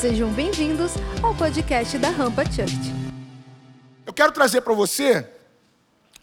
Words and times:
Sejam 0.00 0.32
bem-vindos 0.32 0.92
ao 1.20 1.34
podcast 1.34 1.98
da 1.98 2.08
Rampa 2.08 2.44
Church. 2.44 2.72
Eu 4.06 4.12
quero 4.12 4.30
trazer 4.30 4.60
para 4.60 4.72
você 4.72 5.28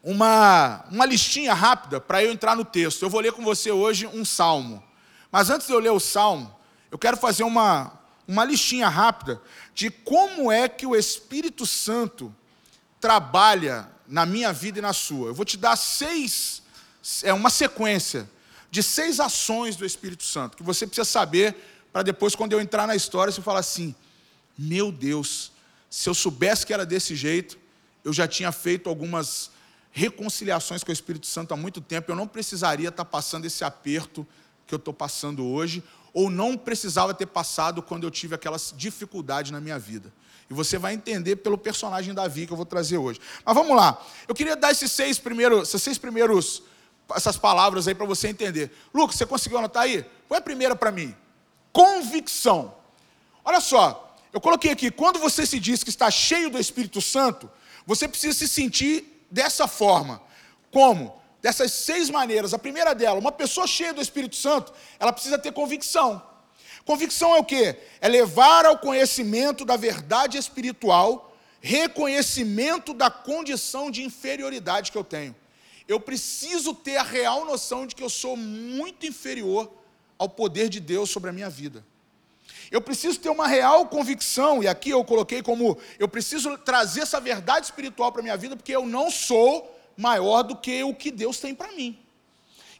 uma, 0.01 0.85
uma 0.89 1.05
listinha 1.05 1.53
rápida 1.53 1.99
para 1.99 2.23
eu 2.23 2.31
entrar 2.31 2.55
no 2.55 2.63
texto. 2.63 3.01
Eu 3.03 3.09
vou 3.09 3.19
ler 3.19 3.33
com 3.33 3.43
você 3.43 3.71
hoje 3.71 4.07
um 4.07 4.23
salmo. 4.23 4.81
Mas 5.29 5.49
antes 5.49 5.67
de 5.67 5.73
eu 5.73 5.79
ler 5.79 5.91
o 5.91 5.99
salmo, 5.99 6.55
eu 6.89 6.97
quero 6.97 7.17
fazer 7.17 7.43
uma, 7.43 7.99
uma 8.25 8.45
listinha 8.45 8.87
rápida 8.87 9.41
de 9.73 9.91
como 9.91 10.49
é 10.49 10.69
que 10.69 10.87
o 10.87 10.95
Espírito 10.95 11.65
Santo 11.65 12.33
trabalha 13.01 13.89
na 14.07 14.25
minha 14.25 14.53
vida 14.53 14.79
e 14.79 14.81
na 14.81 14.93
sua. 14.93 15.27
Eu 15.27 15.33
vou 15.33 15.43
te 15.43 15.57
dar 15.57 15.75
seis, 15.75 16.63
é 17.23 17.33
uma 17.33 17.49
sequência 17.49 18.29
de 18.71 18.81
seis 18.81 19.19
ações 19.19 19.75
do 19.75 19.85
Espírito 19.85 20.23
Santo 20.23 20.55
que 20.55 20.63
você 20.63 20.87
precisa 20.87 21.03
saber 21.03 21.74
para 21.95 22.03
depois, 22.03 22.35
quando 22.35 22.51
eu 22.51 22.59
entrar 22.59 22.85
na 22.85 22.93
história, 22.93 23.31
você 23.31 23.41
falar 23.41 23.61
assim: 23.61 23.95
meu 24.57 24.91
Deus, 24.91 25.53
se 25.89 26.09
eu 26.09 26.13
soubesse 26.13 26.65
que 26.65 26.73
era 26.73 26.85
desse 26.85 27.15
jeito, 27.15 27.57
eu 28.03 28.11
já 28.11 28.27
tinha 28.27 28.51
feito 28.51 28.89
algumas 28.89 29.49
reconciliações 29.93 30.83
com 30.83 30.89
o 30.89 30.93
Espírito 30.93 31.25
Santo 31.25 31.53
há 31.53 31.55
muito 31.55 31.79
tempo, 31.79 32.11
eu 32.11 32.15
não 32.17 32.27
precisaria 32.27 32.89
estar 32.89 33.05
passando 33.05 33.45
esse 33.45 33.63
aperto 33.63 34.27
que 34.67 34.73
eu 34.73 34.77
estou 34.77 34.93
passando 34.93 35.45
hoje, 35.45 35.81
ou 36.13 36.29
não 36.29 36.57
precisava 36.57 37.13
ter 37.13 37.27
passado 37.27 37.81
quando 37.81 38.03
eu 38.03 38.11
tive 38.11 38.35
aquela 38.35 38.57
dificuldade 38.75 39.53
na 39.53 39.61
minha 39.61 39.79
vida. 39.79 40.11
E 40.49 40.53
você 40.53 40.77
vai 40.77 40.93
entender 40.93 41.37
pelo 41.37 41.57
personagem 41.57 42.13
Davi 42.13 42.45
que 42.45 42.51
eu 42.51 42.57
vou 42.57 42.65
trazer 42.65 42.97
hoje. 42.97 43.21
Mas 43.45 43.55
vamos 43.55 43.73
lá. 43.73 44.05
Eu 44.27 44.35
queria 44.35 44.57
dar 44.57 44.69
esses 44.69 44.91
seis 44.91 45.17
primeiros, 45.17 45.69
esses 45.69 45.81
seis 45.81 45.97
primeiros, 45.97 46.61
essas 47.15 47.37
palavras 47.37 47.87
aí 47.87 47.95
para 47.95 48.05
você 48.05 48.27
entender. 48.27 48.69
Lucas, 48.93 49.15
você 49.15 49.25
conseguiu 49.25 49.59
anotar 49.59 49.83
aí? 49.83 50.05
Põe 50.27 50.39
a 50.39 50.41
primeira 50.41 50.75
para 50.75 50.91
mim. 50.91 51.15
Convicção. 51.75 52.73
Olha 53.43 53.59
só, 53.59 54.15
eu 54.31 54.39
coloquei 54.39 54.71
aqui, 54.71 54.89
quando 54.89 55.19
você 55.19 55.45
se 55.45 55.59
diz 55.59 55.83
que 55.83 55.89
está 55.89 56.09
cheio 56.09 56.49
do 56.49 56.57
Espírito 56.57 57.01
Santo, 57.01 57.51
você 57.85 58.07
precisa 58.07 58.33
se 58.33 58.47
sentir 58.47 59.25
dessa 59.29 59.67
forma. 59.67 60.21
Como? 60.71 61.21
Dessas 61.41 61.73
seis 61.73 62.09
maneiras. 62.09 62.53
A 62.53 62.57
primeira 62.57 62.95
dela, 62.95 63.19
uma 63.19 63.31
pessoa 63.31 63.67
cheia 63.67 63.93
do 63.93 64.01
Espírito 64.01 64.37
Santo, 64.37 64.71
ela 64.97 65.11
precisa 65.11 65.37
ter 65.37 65.51
convicção. 65.51 66.23
Convicção 66.85 67.35
é 67.35 67.39
o 67.39 67.43
quê? 67.43 67.77
É 67.99 68.07
levar 68.07 68.65
ao 68.65 68.77
conhecimento 68.77 69.65
da 69.65 69.75
verdade 69.75 70.37
espiritual, 70.37 71.35
reconhecimento 71.59 72.93
da 72.93 73.09
condição 73.09 73.91
de 73.91 74.01
inferioridade 74.01 74.93
que 74.93 74.97
eu 74.97 75.03
tenho. 75.03 75.35
Eu 75.89 75.99
preciso 75.99 76.73
ter 76.73 76.95
a 76.95 77.03
real 77.03 77.43
noção 77.43 77.85
de 77.85 77.93
que 77.93 78.03
eu 78.03 78.09
sou 78.09 78.37
muito 78.37 79.05
inferior 79.05 79.69
ao 80.17 80.29
poder 80.29 80.69
de 80.69 80.79
Deus 80.79 81.09
sobre 81.09 81.29
a 81.29 81.33
minha 81.33 81.49
vida. 81.49 81.85
Eu 82.71 82.81
preciso 82.81 83.19
ter 83.19 83.29
uma 83.29 83.47
real 83.47 83.87
convicção, 83.87 84.63
e 84.63 84.67
aqui 84.67 84.89
eu 84.89 85.03
coloquei 85.03 85.41
como 85.43 85.77
eu 85.99 86.07
preciso 86.07 86.57
trazer 86.57 87.01
essa 87.01 87.19
verdade 87.19 87.67
espiritual 87.67 88.11
para 88.11 88.21
a 88.21 88.23
minha 88.23 88.37
vida, 88.37 88.55
porque 88.55 88.75
eu 88.75 88.85
não 88.85 89.11
sou 89.11 89.71
maior 89.95 90.43
do 90.43 90.55
que 90.55 90.83
o 90.83 90.93
que 90.93 91.11
Deus 91.11 91.39
tem 91.39 91.53
para 91.53 91.71
mim. 91.71 91.99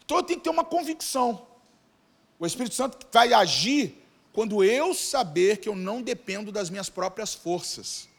Então 0.03 0.17
eu 0.17 0.23
tenho 0.23 0.39
que 0.39 0.43
ter 0.43 0.49
uma 0.49 0.63
convicção. 0.63 1.45
O 2.39 2.45
Espírito 2.45 2.75
Santo 2.75 3.07
vai 3.11 3.33
agir 3.33 4.03
quando 4.33 4.63
eu 4.63 4.93
saber 4.93 5.57
que 5.57 5.69
eu 5.69 5.75
não 5.75 6.01
dependo 6.01 6.51
das 6.51 6.69
minhas 6.69 6.89
próprias 6.89 7.33
forças. 7.33 8.09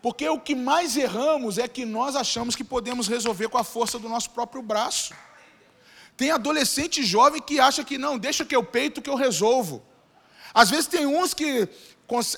Porque 0.00 0.28
o 0.28 0.40
que 0.40 0.54
mais 0.54 0.96
erramos 0.96 1.58
é 1.58 1.68
que 1.68 1.84
nós 1.84 2.16
achamos 2.16 2.56
que 2.56 2.64
podemos 2.64 3.06
resolver 3.06 3.48
com 3.48 3.58
a 3.58 3.62
força 3.62 4.00
do 4.00 4.08
nosso 4.08 4.30
próprio 4.30 4.60
braço. 4.60 5.14
Tem 6.22 6.30
adolescente 6.30 7.02
jovem 7.02 7.42
que 7.42 7.58
acha 7.58 7.82
que 7.82 7.98
não, 7.98 8.16
deixa 8.16 8.44
que 8.44 8.54
eu 8.54 8.62
peito 8.62 9.02
que 9.02 9.10
eu 9.10 9.16
resolvo. 9.16 9.82
Às 10.54 10.70
vezes 10.70 10.86
tem 10.86 11.04
uns 11.04 11.34
que 11.34 11.68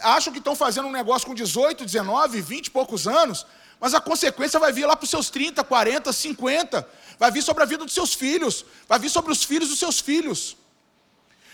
acham 0.00 0.32
que 0.32 0.38
estão 0.38 0.56
fazendo 0.56 0.88
um 0.88 0.90
negócio 0.90 1.28
com 1.28 1.34
18, 1.34 1.84
19, 1.84 2.40
20 2.40 2.68
e 2.68 2.70
poucos 2.70 3.06
anos, 3.06 3.46
mas 3.78 3.92
a 3.92 4.00
consequência 4.00 4.58
vai 4.58 4.72
vir 4.72 4.86
lá 4.86 4.96
para 4.96 5.04
os 5.04 5.10
seus 5.10 5.28
30, 5.28 5.62
40, 5.62 6.10
50, 6.10 6.88
vai 7.18 7.30
vir 7.30 7.42
sobre 7.42 7.62
a 7.62 7.66
vida 7.66 7.84
dos 7.84 7.92
seus 7.92 8.14
filhos, 8.14 8.64
vai 8.88 8.98
vir 8.98 9.10
sobre 9.10 9.30
os 9.30 9.44
filhos 9.44 9.68
dos 9.68 9.78
seus 9.78 10.00
filhos. 10.00 10.56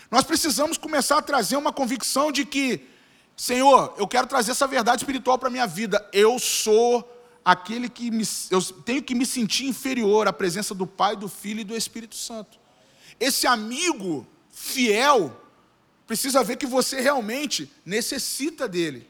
Nós 0.09 0.23
precisamos 0.23 0.77
começar 0.77 1.17
a 1.17 1.21
trazer 1.21 1.57
uma 1.57 1.73
convicção 1.73 2.31
de 2.31 2.45
que, 2.45 2.87
Senhor, 3.35 3.93
eu 3.97 4.07
quero 4.07 4.25
trazer 4.25 4.51
essa 4.51 4.67
verdade 4.67 5.01
espiritual 5.01 5.37
para 5.37 5.49
a 5.49 5.51
minha 5.51 5.67
vida. 5.67 6.09
Eu 6.13 6.39
sou 6.39 7.05
aquele 7.43 7.89
que 7.89 8.11
me, 8.11 8.23
eu 8.49 8.61
tenho 8.61 9.01
que 9.01 9.15
me 9.15 9.25
sentir 9.25 9.65
inferior 9.65 10.27
à 10.27 10.33
presença 10.33 10.73
do 10.73 10.85
Pai, 10.85 11.15
do 11.15 11.27
Filho 11.27 11.61
e 11.61 11.63
do 11.63 11.75
Espírito 11.75 12.15
Santo. 12.15 12.59
Esse 13.19 13.47
amigo 13.47 14.27
fiel 14.49 15.39
precisa 16.05 16.43
ver 16.43 16.57
que 16.57 16.65
você 16.65 16.99
realmente 17.01 17.71
necessita 17.85 18.67
dele. 18.67 19.09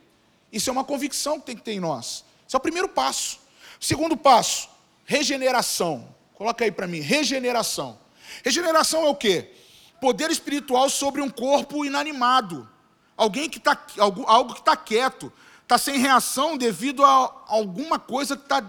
Isso 0.52 0.70
é 0.70 0.74
uma 0.74 0.84
convicção 0.84 1.40
que 1.40 1.46
tem 1.46 1.56
que 1.56 1.64
ter 1.64 1.74
em 1.74 1.80
nós. 1.80 2.26
Esse 2.48 2.56
é 2.56 2.58
o 2.58 2.62
primeiro 2.62 2.90
passo. 2.90 3.40
Segundo 3.80 4.16
passo, 4.18 4.70
regeneração. 5.06 6.16
Coloca 6.34 6.64
aí 6.64 6.72
para 6.72 6.88
mim, 6.88 7.00
regeneração. 7.00 8.00
Regeneração 8.44 9.06
é 9.06 9.10
o 9.10 9.16
quê? 9.16 9.50
poder 10.02 10.32
espiritual 10.32 10.90
sobre 10.90 11.22
um 11.22 11.30
corpo 11.30 11.86
inanimado. 11.86 12.68
Alguém 13.16 13.48
que 13.48 13.60
está 13.60 13.80
algo, 14.00 14.26
algo 14.26 14.54
que 14.54 14.60
está 14.60 14.76
quieto, 14.76 15.32
está 15.72 15.78
sem 15.78 16.00
reação 16.00 16.58
devido 16.58 17.04
a 17.04 17.44
alguma 17.48 17.98
coisa 17.98 18.36
que 18.36 18.44
está 18.44 18.64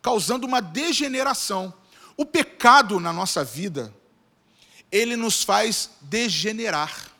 causando 0.00 0.46
uma 0.46 0.60
degeneração. 0.60 1.72
O 2.16 2.24
pecado 2.24 2.98
na 2.98 3.12
nossa 3.12 3.44
vida, 3.44 3.94
ele 4.90 5.16
nos 5.16 5.42
faz 5.42 5.90
degenerar. 6.00 7.10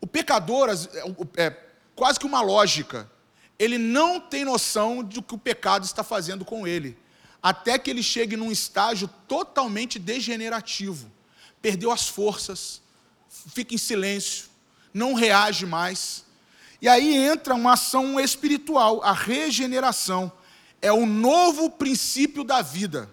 O 0.00 0.06
pecador 0.06 0.68
é, 0.70 1.44
é 1.44 1.50
quase 1.94 2.18
que 2.18 2.26
uma 2.26 2.40
lógica. 2.40 3.10
Ele 3.58 3.78
não 3.78 4.20
tem 4.20 4.44
noção 4.44 5.02
do 5.02 5.22
que 5.22 5.34
o 5.34 5.38
pecado 5.38 5.84
está 5.84 6.02
fazendo 6.02 6.44
com 6.44 6.66
ele, 6.66 6.98
até 7.42 7.78
que 7.78 7.90
ele 7.90 8.02
chegue 8.02 8.36
num 8.36 8.50
estágio 8.50 9.08
totalmente 9.28 9.98
degenerativo 9.98 11.10
perdeu 11.62 11.92
as 11.92 12.08
forças, 12.08 12.82
fica 13.28 13.72
em 13.72 13.78
silêncio, 13.78 14.46
não 14.92 15.14
reage 15.14 15.64
mais. 15.64 16.24
E 16.82 16.88
aí 16.88 17.16
entra 17.16 17.54
uma 17.54 17.74
ação 17.74 18.18
espiritual, 18.18 19.00
a 19.04 19.12
regeneração. 19.12 20.32
É 20.80 20.92
o 20.92 21.06
novo 21.06 21.70
princípio 21.70 22.42
da 22.42 22.60
vida. 22.60 23.08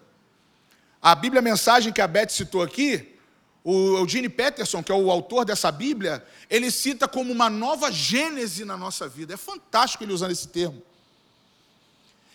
A 1.00 1.14
Bíblia 1.14 1.40
Mensagem 1.40 1.94
que 1.94 2.02
a 2.02 2.08
Beth 2.08 2.30
citou 2.30 2.64
aqui, 2.64 3.16
o 3.64 3.98
Eugene 4.00 4.28
Peterson, 4.28 4.82
que 4.82 4.92
é 4.92 4.96
o 4.96 5.12
autor 5.12 5.46
dessa 5.46 5.72
Bíblia, 5.72 6.26
ele 6.50 6.72
cita 6.72 7.08
como 7.08 7.32
uma 7.32 7.48
nova 7.48 7.92
gênese 7.92 8.66
na 8.66 8.76
nossa 8.76 9.08
vida. 9.08 9.36
É 9.36 9.38
fantástico 9.38 10.04
ele 10.04 10.14
usando 10.14 10.32
esse 10.32 10.48
termo. 10.48 10.82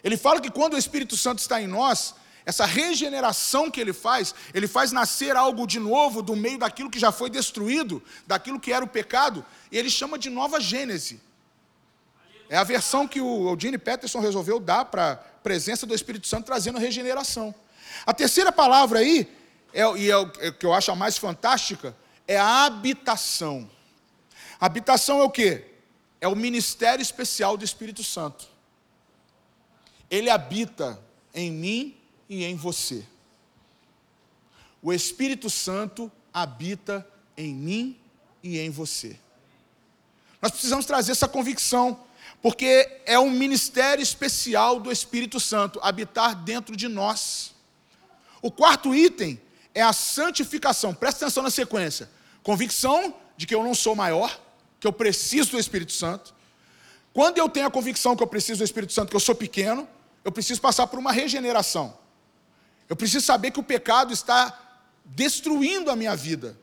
Ele 0.04 0.16
fala 0.16 0.40
que 0.40 0.52
quando 0.52 0.74
o 0.74 0.78
Espírito 0.78 1.16
Santo 1.16 1.40
está 1.40 1.60
em 1.60 1.66
nós, 1.66 2.14
essa 2.46 2.66
regeneração 2.66 3.70
que 3.70 3.80
ele 3.80 3.92
faz, 3.92 4.34
ele 4.52 4.68
faz 4.68 4.92
nascer 4.92 5.34
algo 5.34 5.66
de 5.66 5.78
novo 5.78 6.20
do 6.20 6.36
meio 6.36 6.58
daquilo 6.58 6.90
que 6.90 6.98
já 6.98 7.10
foi 7.10 7.30
destruído, 7.30 8.02
daquilo 8.26 8.60
que 8.60 8.72
era 8.72 8.84
o 8.84 8.88
pecado, 8.88 9.44
e 9.72 9.78
ele 9.78 9.88
chama 9.88 10.18
de 10.18 10.28
nova 10.28 10.60
gênese. 10.60 11.20
É 12.50 12.56
a 12.56 12.64
versão 12.64 13.08
que 13.08 13.20
o 13.20 13.48
Eugene 13.48 13.78
Peterson 13.78 14.20
resolveu 14.20 14.60
dar 14.60 14.84
para 14.84 15.12
a 15.12 15.16
presença 15.16 15.86
do 15.86 15.94
Espírito 15.94 16.26
Santo, 16.26 16.44
trazendo 16.44 16.78
regeneração. 16.78 17.54
A 18.04 18.12
terceira 18.12 18.52
palavra 18.52 18.98
aí, 18.98 19.26
é, 19.72 19.82
e 19.96 20.10
é 20.10 20.16
o 20.16 20.30
é 20.38 20.50
que 20.52 20.66
eu 20.66 20.74
acho 20.74 20.90
a 20.92 20.96
mais 20.96 21.16
fantástica, 21.16 21.96
é 22.28 22.36
a 22.36 22.66
habitação. 22.66 23.68
Habitação 24.60 25.20
é 25.20 25.22
o 25.22 25.30
quê? 25.30 25.64
É 26.20 26.28
o 26.28 26.36
ministério 26.36 27.02
especial 27.02 27.56
do 27.56 27.64
Espírito 27.64 28.04
Santo. 28.04 28.46
Ele 30.10 30.28
habita 30.28 31.02
em 31.34 31.50
mim 31.50 32.03
e 32.34 32.44
em 32.44 32.56
você. 32.56 33.04
O 34.82 34.92
Espírito 34.92 35.48
Santo 35.48 36.10
habita 36.32 37.06
em 37.36 37.54
mim 37.54 37.98
e 38.42 38.58
em 38.58 38.70
você. 38.70 39.18
Nós 40.42 40.50
precisamos 40.50 40.84
trazer 40.84 41.12
essa 41.12 41.28
convicção, 41.28 41.98
porque 42.42 43.00
é 43.06 43.18
um 43.18 43.30
ministério 43.30 44.02
especial 44.02 44.78
do 44.78 44.92
Espírito 44.92 45.40
Santo 45.40 45.80
habitar 45.82 46.34
dentro 46.34 46.76
de 46.76 46.88
nós. 46.88 47.54
O 48.42 48.50
quarto 48.50 48.94
item 48.94 49.40
é 49.74 49.80
a 49.80 49.92
santificação. 49.92 50.94
Presta 50.94 51.24
atenção 51.24 51.42
na 51.42 51.50
sequência. 51.50 52.10
Convicção 52.42 53.14
de 53.36 53.46
que 53.46 53.54
eu 53.54 53.62
não 53.64 53.74
sou 53.74 53.96
maior, 53.96 54.38
que 54.78 54.86
eu 54.86 54.92
preciso 54.92 55.52
do 55.52 55.58
Espírito 55.58 55.92
Santo. 55.92 56.34
Quando 57.14 57.38
eu 57.38 57.48
tenho 57.48 57.66
a 57.66 57.70
convicção 57.70 58.14
que 58.14 58.22
eu 58.22 58.26
preciso 58.26 58.58
do 58.58 58.64
Espírito 58.64 58.92
Santo, 58.92 59.08
que 59.08 59.16
eu 59.16 59.20
sou 59.20 59.34
pequeno, 59.34 59.88
eu 60.24 60.32
preciso 60.32 60.60
passar 60.60 60.86
por 60.86 60.98
uma 60.98 61.12
regeneração. 61.12 61.96
Eu 62.88 62.96
preciso 62.96 63.24
saber 63.24 63.50
que 63.50 63.60
o 63.60 63.64
pecado 63.64 64.12
está 64.12 64.58
destruindo 65.04 65.90
a 65.90 65.96
minha 65.96 66.14
vida. 66.14 66.58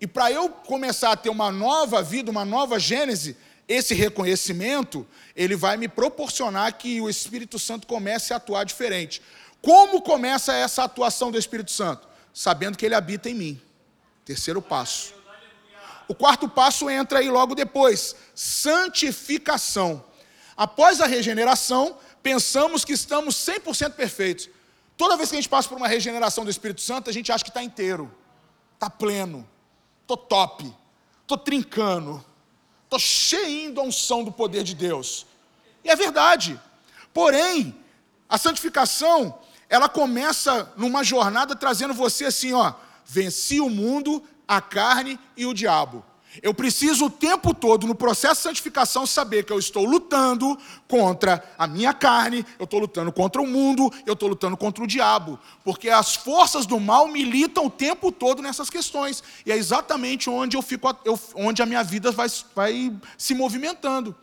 E 0.00 0.06
para 0.06 0.32
eu 0.32 0.48
começar 0.48 1.12
a 1.12 1.16
ter 1.16 1.30
uma 1.30 1.52
nova 1.52 2.02
vida, 2.02 2.30
uma 2.30 2.44
nova 2.44 2.78
gênese, 2.78 3.36
esse 3.68 3.94
reconhecimento, 3.94 5.06
ele 5.36 5.54
vai 5.54 5.76
me 5.76 5.88
proporcionar 5.88 6.76
que 6.76 7.00
o 7.00 7.08
Espírito 7.08 7.58
Santo 7.58 7.86
comece 7.86 8.32
a 8.32 8.36
atuar 8.36 8.64
diferente. 8.64 9.22
Como 9.60 10.02
começa 10.02 10.52
essa 10.52 10.82
atuação 10.82 11.30
do 11.30 11.38
Espírito 11.38 11.70
Santo? 11.70 12.08
Sabendo 12.34 12.76
que 12.76 12.84
ele 12.84 12.96
habita 12.96 13.30
em 13.30 13.34
mim. 13.34 13.60
Terceiro 14.24 14.60
passo. 14.60 15.14
o 16.08 16.14
quarto 16.14 16.48
passo 16.48 16.90
entra 16.90 17.20
aí 17.20 17.30
logo 17.30 17.54
depois: 17.54 18.16
santificação. 18.34 20.04
Após 20.56 21.00
a 21.00 21.06
regeneração, 21.06 21.96
pensamos 22.22 22.84
que 22.84 22.92
estamos 22.92 23.36
100% 23.36 23.92
perfeitos. 23.92 24.48
Toda 25.02 25.16
vez 25.16 25.30
que 25.30 25.34
a 25.34 25.40
gente 25.40 25.48
passa 25.48 25.68
por 25.68 25.76
uma 25.76 25.88
regeneração 25.88 26.44
do 26.44 26.50
Espírito 26.52 26.80
Santo, 26.80 27.10
a 27.10 27.12
gente 27.12 27.32
acha 27.32 27.42
que 27.42 27.50
está 27.50 27.60
inteiro, 27.60 28.08
está 28.74 28.88
pleno, 28.88 29.44
estou 30.00 30.16
top, 30.16 30.72
estou 31.22 31.36
trincando, 31.36 32.24
estou 32.84 33.00
cheio 33.00 33.74
da 33.74 33.82
unção 33.82 34.22
do 34.22 34.30
poder 34.30 34.62
de 34.62 34.76
Deus. 34.76 35.26
E 35.82 35.90
é 35.90 35.96
verdade. 35.96 36.60
Porém, 37.12 37.76
a 38.28 38.38
santificação, 38.38 39.36
ela 39.68 39.88
começa 39.88 40.72
numa 40.76 41.02
jornada 41.02 41.56
trazendo 41.56 41.92
você 41.92 42.26
assim, 42.26 42.52
ó, 42.52 42.72
venci 43.04 43.60
o 43.60 43.68
mundo, 43.68 44.22
a 44.46 44.60
carne 44.60 45.18
e 45.36 45.44
o 45.46 45.52
diabo. 45.52 46.06
Eu 46.40 46.54
preciso 46.54 47.06
o 47.06 47.10
tempo 47.10 47.52
todo, 47.52 47.86
no 47.86 47.94
processo 47.94 48.36
de 48.36 48.42
santificação, 48.44 49.06
saber 49.06 49.44
que 49.44 49.52
eu 49.52 49.58
estou 49.58 49.84
lutando 49.84 50.58
contra 50.88 51.44
a 51.58 51.66
minha 51.66 51.92
carne, 51.92 52.46
eu 52.58 52.64
estou 52.64 52.80
lutando 52.80 53.12
contra 53.12 53.42
o 53.42 53.46
mundo, 53.46 53.92
eu 54.06 54.14
estou 54.14 54.28
lutando 54.28 54.56
contra 54.56 54.82
o 54.82 54.86
diabo. 54.86 55.38
Porque 55.62 55.90
as 55.90 56.14
forças 56.14 56.64
do 56.64 56.80
mal 56.80 57.08
militam 57.08 57.66
o 57.66 57.70
tempo 57.70 58.10
todo 58.10 58.40
nessas 58.40 58.70
questões. 58.70 59.22
E 59.44 59.52
é 59.52 59.56
exatamente 59.56 60.30
onde 60.30 60.56
eu 60.56 60.62
fico, 60.62 60.88
onde 61.34 61.60
a 61.60 61.66
minha 61.66 61.82
vida 61.82 62.10
vai, 62.10 62.28
vai 62.54 62.92
se 63.18 63.34
movimentando. 63.34 64.14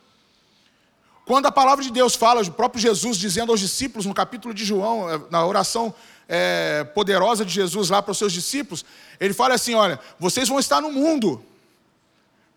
Quando 1.30 1.46
a 1.46 1.52
palavra 1.52 1.84
de 1.84 1.92
Deus 1.92 2.16
fala, 2.16 2.42
o 2.42 2.52
próprio 2.52 2.82
Jesus 2.82 3.16
dizendo 3.16 3.52
aos 3.52 3.60
discípulos, 3.60 4.08
no 4.08 4.16
capítulo 4.16 4.52
de 4.52 4.66
João, 4.66 5.08
eh, 5.08 5.22
na 5.30 5.46
oração 5.46 5.94
é, 6.28 6.84
poderosa 6.96 7.46
de 7.46 7.54
Jesus 7.54 7.92
lá 7.92 8.02
para 8.02 8.14
os 8.14 8.18
seus 8.18 8.34
discípulos, 8.34 8.84
ele 9.20 9.32
fala 9.36 9.54
assim: 9.54 9.76
olha, 9.76 10.00
vocês 10.20 10.50
vão 10.50 10.58
estar 10.58 10.82
no 10.82 10.92
mundo, 10.92 11.44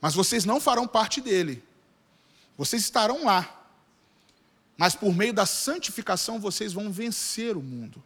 mas 0.02 0.14
vocês 0.14 0.44
não 0.44 0.60
farão 0.60 0.87
parte 0.87 1.20
dele. 1.20 1.62
Vocês 2.58 2.82
estarão 2.82 3.25
lá. 3.25 3.69
Mas 4.76 4.96
por 4.96 5.14
meio 5.14 5.32
da 5.32 5.46
santificação 5.46 6.40
vocês 6.40 6.72
vão 6.72 6.90
vencer 6.90 7.56
o 7.56 7.62
mundo. 7.62 8.02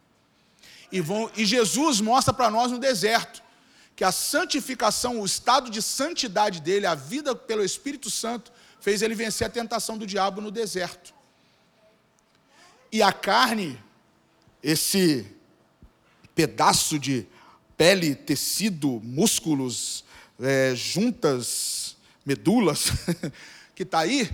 E, 0.91 1.01
vão, 1.01 1.31
e 1.35 1.43
Jesus 1.43 1.99
mostra 1.99 2.31
para 2.31 2.51
nós 2.51 2.71
no 2.71 2.77
deserto 2.77 3.41
que 3.95 4.03
a 4.03 4.11
santificação, 4.11 5.19
o 5.19 5.25
estado 5.25 5.71
de 5.71 5.81
santidade 5.81 6.61
dele, 6.61 6.85
a 6.85 6.93
vida 6.93 7.35
pelo 7.35 7.65
Espírito 7.65 8.11
Santo, 8.11 8.51
fez 8.79 9.01
ele 9.01 9.15
vencer 9.15 9.47
a 9.47 9.49
tentação 9.49 9.97
do 9.97 10.05
diabo 10.05 10.39
no 10.39 10.51
deserto. 10.51 11.15
E 12.91 13.01
a 13.01 13.11
carne, 13.11 13.81
esse 14.61 15.25
pedaço 16.35 16.99
de 16.99 17.25
pele, 17.75 18.13
tecido, 18.13 19.01
músculos, 19.03 20.05
é, 20.39 20.75
juntas, 20.75 21.86
medulas, 22.27 22.91
que 23.73 23.83
está 23.83 23.99
aí, 23.99 24.29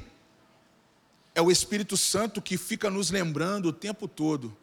é 1.35 1.41
o 1.43 1.51
Espírito 1.51 1.95
Santo 1.95 2.41
que 2.41 2.57
fica 2.57 2.89
nos 2.89 3.11
lembrando 3.11 3.67
o 3.67 3.73
tempo 3.73 4.07
todo 4.07 4.57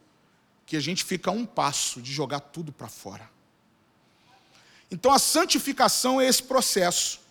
que 0.65 0.75
a 0.75 0.81
gente 0.81 1.05
fica 1.05 1.31
a 1.31 1.33
um 1.33 1.45
passo 1.45 2.01
de 2.01 2.11
jogar 2.11 2.41
tudo 2.41 2.73
para 2.73 2.89
fora. 2.89 3.29
Então 4.91 5.13
a 5.13 5.19
santificação 5.19 6.19
é 6.19 6.27
esse 6.27 6.43
processo. 6.43 7.21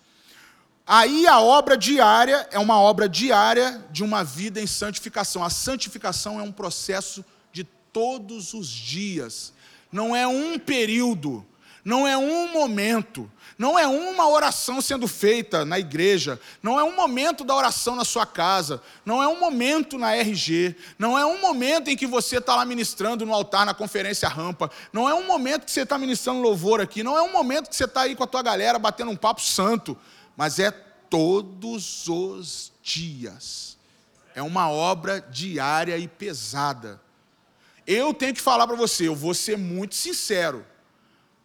Aí 0.86 1.26
a 1.26 1.38
obra 1.38 1.76
diária 1.76 2.48
é 2.50 2.58
uma 2.58 2.80
obra 2.80 3.06
diária 3.06 3.86
de 3.90 4.02
uma 4.02 4.24
vida 4.24 4.58
em 4.58 4.66
santificação. 4.66 5.44
A 5.44 5.50
santificação 5.50 6.40
é 6.40 6.42
um 6.42 6.52
processo 6.52 7.22
de 7.52 7.64
todos 7.64 8.54
os 8.54 8.68
dias. 8.68 9.52
Não 9.92 10.16
é 10.16 10.26
um 10.26 10.58
período, 10.58 11.46
não 11.84 12.06
é 12.06 12.16
um 12.16 12.52
momento, 12.52 13.30
não 13.58 13.78
é 13.78 13.86
uma 13.86 14.28
oração 14.28 14.80
sendo 14.80 15.08
feita 15.08 15.64
na 15.64 15.78
igreja, 15.78 16.40
não 16.62 16.78
é 16.78 16.84
um 16.84 16.94
momento 16.94 17.44
da 17.44 17.54
oração 17.54 17.96
na 17.96 18.04
sua 18.04 18.26
casa, 18.26 18.82
não 19.04 19.22
é 19.22 19.28
um 19.28 19.38
momento 19.38 19.98
na 19.98 20.14
RG, 20.14 20.76
não 20.98 21.18
é 21.18 21.24
um 21.24 21.40
momento 21.40 21.88
em 21.88 21.96
que 21.96 22.06
você 22.06 22.38
está 22.38 22.56
lá 22.56 22.64
ministrando 22.64 23.24
no 23.24 23.34
altar, 23.34 23.66
na 23.66 23.74
conferência 23.74 24.28
rampa, 24.28 24.70
não 24.92 25.08
é 25.08 25.14
um 25.14 25.26
momento 25.26 25.64
que 25.64 25.70
você 25.70 25.82
está 25.82 25.98
ministrando 25.98 26.40
louvor 26.40 26.80
aqui, 26.80 27.02
não 27.02 27.16
é 27.16 27.22
um 27.22 27.32
momento 27.32 27.68
que 27.68 27.76
você 27.76 27.84
está 27.84 28.02
aí 28.02 28.14
com 28.14 28.24
a 28.24 28.26
tua 28.26 28.42
galera 28.42 28.78
batendo 28.78 29.10
um 29.10 29.16
papo 29.16 29.40
santo 29.40 29.96
mas 30.40 30.58
é 30.58 30.70
todos 30.70 32.08
os 32.08 32.72
dias. 32.82 33.76
É 34.34 34.40
uma 34.40 34.70
obra 34.70 35.20
diária 35.20 35.98
e 35.98 36.08
pesada. 36.08 36.98
Eu 37.86 38.14
tenho 38.14 38.32
que 38.32 38.40
falar 38.40 38.66
para 38.66 38.74
você, 38.74 39.06
eu 39.06 39.14
vou 39.14 39.34
ser 39.34 39.58
muito 39.58 39.94
sincero. 39.94 40.64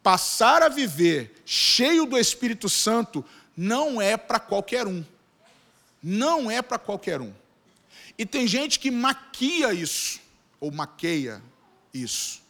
Passar 0.05 0.61
a 0.61 0.69
viver 0.69 1.41
cheio 1.47 2.05
do 2.05 2.15
Espírito 2.15 2.69
Santo 2.69 3.25
não 3.57 3.99
é 3.99 4.15
para 4.15 4.39
qualquer 4.39 4.85
um. 4.85 5.03
Não 5.99 6.51
é 6.51 6.61
para 6.61 6.77
qualquer 6.77 7.19
um. 7.19 7.33
E 8.15 8.23
tem 8.23 8.45
gente 8.45 8.79
que 8.79 8.91
maquia 8.91 9.73
isso, 9.73 10.21
ou 10.59 10.71
maqueia 10.71 11.41
isso, 11.91 12.43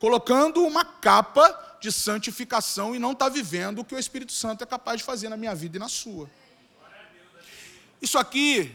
colocando 0.00 0.64
uma 0.64 0.84
capa 0.84 1.78
de 1.80 1.92
santificação 1.92 2.96
e 2.96 2.98
não 2.98 3.12
está 3.12 3.28
vivendo 3.28 3.78
o 3.78 3.84
que 3.84 3.94
o 3.94 3.98
Espírito 3.98 4.32
Santo 4.32 4.64
é 4.64 4.66
capaz 4.66 4.98
de 4.98 5.04
fazer 5.04 5.28
na 5.28 5.36
minha 5.36 5.54
vida 5.54 5.76
e 5.76 5.78
na 5.78 5.88
sua. 5.88 6.28
Isso 8.00 8.18
aqui 8.18 8.74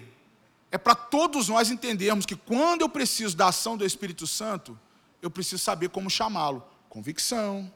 é 0.72 0.78
para 0.78 0.96
todos 0.96 1.50
nós 1.50 1.70
entendermos 1.70 2.26
que 2.26 2.38
quando 2.38 2.84
eu 2.84 2.90
preciso 2.90 3.36
da 3.36 3.50
ação 3.50 3.76
do 3.76 3.86
Espírito 3.86 4.26
Santo, 4.26 4.80
eu 5.22 5.30
preciso 5.30 5.62
saber 5.62 5.90
como 5.90 6.10
chamá-lo. 6.10 6.64
Convicção. 6.88 7.70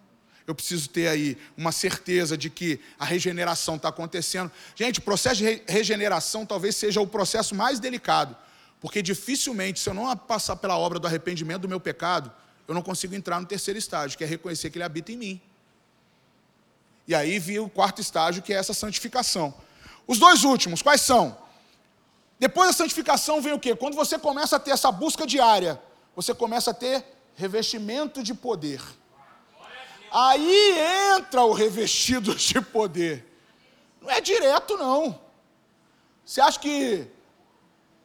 Eu 0.48 0.56
preciso 0.56 0.90
ter 0.90 1.08
aí 1.08 1.38
uma 1.56 1.72
certeza 1.72 2.38
de 2.38 2.50
que 2.50 2.80
a 3.00 3.06
regeneração 3.06 3.76
está 3.76 3.90
acontecendo. 3.90 4.52
Gente, 4.76 5.00
o 5.00 5.02
processo 5.02 5.38
de 5.38 5.62
regeneração 5.68 6.46
talvez 6.46 6.76
seja 6.76 7.00
o 7.00 7.08
processo 7.08 7.56
mais 7.56 7.80
delicado, 7.80 8.36
porque 8.80 9.02
dificilmente, 9.02 9.80
se 9.80 9.90
eu 9.90 9.94
não 9.94 10.16
passar 10.18 10.56
pela 10.56 10.78
obra 10.78 11.00
do 11.00 11.08
arrependimento 11.08 11.62
do 11.62 11.70
meu 11.70 11.80
pecado, 11.80 12.32
eu 12.68 12.74
não 12.74 12.82
consigo 12.82 13.14
entrar 13.14 13.40
no 13.40 13.46
terceiro 13.46 13.78
estágio, 13.78 14.18
que 14.18 14.24
é 14.24 14.28
reconhecer 14.28 14.70
que 14.70 14.78
Ele 14.78 14.84
habita 14.84 15.12
em 15.12 15.18
mim. 15.18 15.42
E 17.08 17.14
aí 17.14 17.38
vi 17.40 17.60
o 17.60 17.70
quarto 17.70 18.00
estágio, 18.00 18.42
que 18.42 18.54
é 18.54 18.58
essa 18.58 18.74
santificação. 18.74 19.54
Os 20.08 20.18
dois 20.18 20.44
últimos, 20.44 20.82
quais 20.82 21.02
são? 21.02 21.38
Depois 22.40 22.70
da 22.70 22.74
santificação 22.74 23.42
vem 23.42 23.54
o 23.54 23.60
quê? 23.60 23.76
Quando 23.76 23.96
você 23.96 24.18
começa 24.18 24.56
a 24.56 24.60
ter 24.60 24.72
essa 24.72 24.92
busca 24.92 25.28
diária, 25.28 25.80
você 26.16 26.34
começa 26.34 26.72
a 26.72 26.74
ter 26.74 27.06
revestimento 27.36 28.24
de 28.24 28.34
poder. 28.34 28.82
Aí 30.12 31.16
entra 31.16 31.44
o 31.44 31.54
revestido 31.54 32.36
de 32.36 32.60
poder. 32.60 33.26
Não 34.02 34.10
é 34.10 34.20
direto, 34.20 34.76
não. 34.78 35.20
Você 36.26 36.42
acha 36.42 36.60
que 36.60 37.08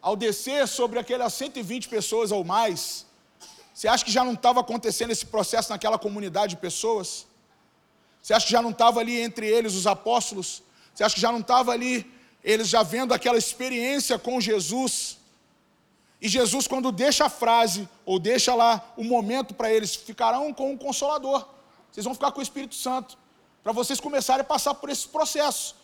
ao 0.00 0.14
descer 0.14 0.68
sobre 0.68 1.00
aquelas 1.00 1.34
120 1.34 1.88
pessoas 1.88 2.30
ou 2.30 2.44
mais, 2.44 3.04
você 3.74 3.88
acha 3.88 4.04
que 4.04 4.10
já 4.12 4.24
não 4.24 4.34
estava 4.34 4.60
acontecendo 4.60 5.10
esse 5.10 5.26
processo 5.26 5.70
naquela 5.70 5.98
comunidade 5.98 6.54
de 6.54 6.60
pessoas? 6.60 7.26
Você 8.22 8.32
acha 8.32 8.46
que 8.46 8.52
já 8.52 8.62
não 8.62 8.70
estava 8.70 9.00
ali 9.00 9.20
entre 9.20 9.46
eles 9.48 9.74
os 9.74 9.86
apóstolos? 9.86 10.62
Você 10.94 11.02
acha 11.02 11.14
que 11.14 11.20
já 11.20 11.32
não 11.32 11.40
estava 11.40 11.72
ali 11.72 12.10
eles 12.42 12.68
já 12.68 12.84
vendo 12.84 13.12
aquela 13.12 13.36
experiência 13.36 14.16
com 14.16 14.40
Jesus? 14.40 15.18
E 16.20 16.28
Jesus, 16.28 16.68
quando 16.68 16.92
deixa 16.92 17.24
a 17.26 17.28
frase, 17.28 17.88
ou 18.04 18.18
deixa 18.18 18.54
lá 18.54 18.94
o 18.96 19.02
momento 19.02 19.54
para 19.54 19.72
eles, 19.72 19.96
ficarão 19.96 20.52
com 20.54 20.72
o 20.72 20.78
Consolador. 20.78 21.55
Vocês 21.96 22.04
vão 22.04 22.14
ficar 22.14 22.30
com 22.30 22.40
o 22.40 22.42
Espírito 22.42 22.74
Santo. 22.74 23.16
Para 23.62 23.72
vocês 23.72 23.98
começarem 23.98 24.42
a 24.42 24.44
passar 24.44 24.74
por 24.74 24.90
esse 24.90 25.08
processo. 25.08 25.74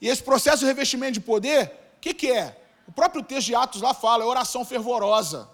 E 0.00 0.08
esse 0.08 0.22
processo 0.22 0.58
de 0.58 0.66
revestimento 0.66 1.12
de 1.12 1.20
poder, 1.20 1.72
o 1.96 2.00
que, 2.00 2.12
que 2.12 2.30
é? 2.30 2.60
O 2.86 2.92
próprio 2.92 3.22
texto 3.22 3.46
de 3.46 3.54
Atos 3.54 3.80
lá 3.80 3.94
fala, 3.94 4.24
é 4.24 4.26
oração 4.26 4.62
fervorosa 4.64 5.48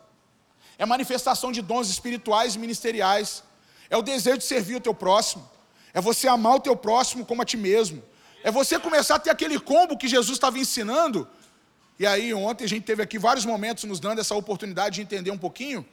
é 0.80 0.86
manifestação 0.86 1.52
de 1.52 1.60
dons 1.60 1.90
espirituais 1.90 2.54
e 2.54 2.58
ministeriais, 2.58 3.44
é 3.90 3.96
o 3.98 4.00
desejo 4.00 4.38
de 4.38 4.44
servir 4.44 4.76
o 4.76 4.80
teu 4.80 4.94
próximo, 4.94 5.46
é 5.92 6.00
você 6.00 6.26
amar 6.26 6.54
o 6.54 6.60
teu 6.60 6.74
próximo 6.74 7.26
como 7.26 7.42
a 7.42 7.44
ti 7.44 7.58
mesmo, 7.58 8.02
é 8.42 8.50
você 8.50 8.78
começar 8.78 9.16
a 9.16 9.18
ter 9.18 9.28
aquele 9.28 9.60
combo 9.60 9.98
que 9.98 10.08
Jesus 10.08 10.36
estava 10.36 10.58
ensinando. 10.58 11.28
E 11.98 12.06
aí, 12.06 12.32
ontem 12.32 12.64
a 12.64 12.66
gente 12.66 12.84
teve 12.84 13.02
aqui 13.02 13.18
vários 13.18 13.44
momentos 13.44 13.84
nos 13.84 14.00
dando 14.00 14.22
essa 14.22 14.34
oportunidade 14.34 14.94
de 14.94 15.02
entender 15.02 15.30
um 15.30 15.36
pouquinho, 15.36 15.86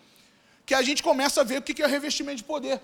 que 0.66 0.74
a 0.74 0.82
gente 0.82 1.04
começa 1.04 1.42
a 1.42 1.44
ver 1.44 1.60
o 1.60 1.62
que 1.62 1.84
é 1.84 1.86
revestimento 1.86 2.38
de 2.38 2.46
poder. 2.46 2.80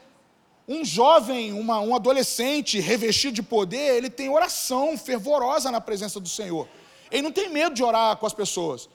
Um 0.68 0.86
jovem, 0.86 1.52
uma, 1.52 1.80
um 1.80 1.94
adolescente 1.96 2.80
revestido 2.80 3.34
de 3.34 3.44
poder, 3.44 3.96
ele 3.96 4.10
tem 4.10 4.30
oração 4.30 4.98
fervorosa 4.98 5.70
na 5.70 5.82
presença 5.82 6.20
do 6.20 6.30
Senhor. 6.30 6.68
Ele 7.12 7.22
não 7.22 7.32
tem 7.32 7.50
medo 7.50 7.76
de 7.76 7.84
orar 7.84 8.16
com 8.18 8.26
as 8.26 8.34
pessoas. 8.34 8.86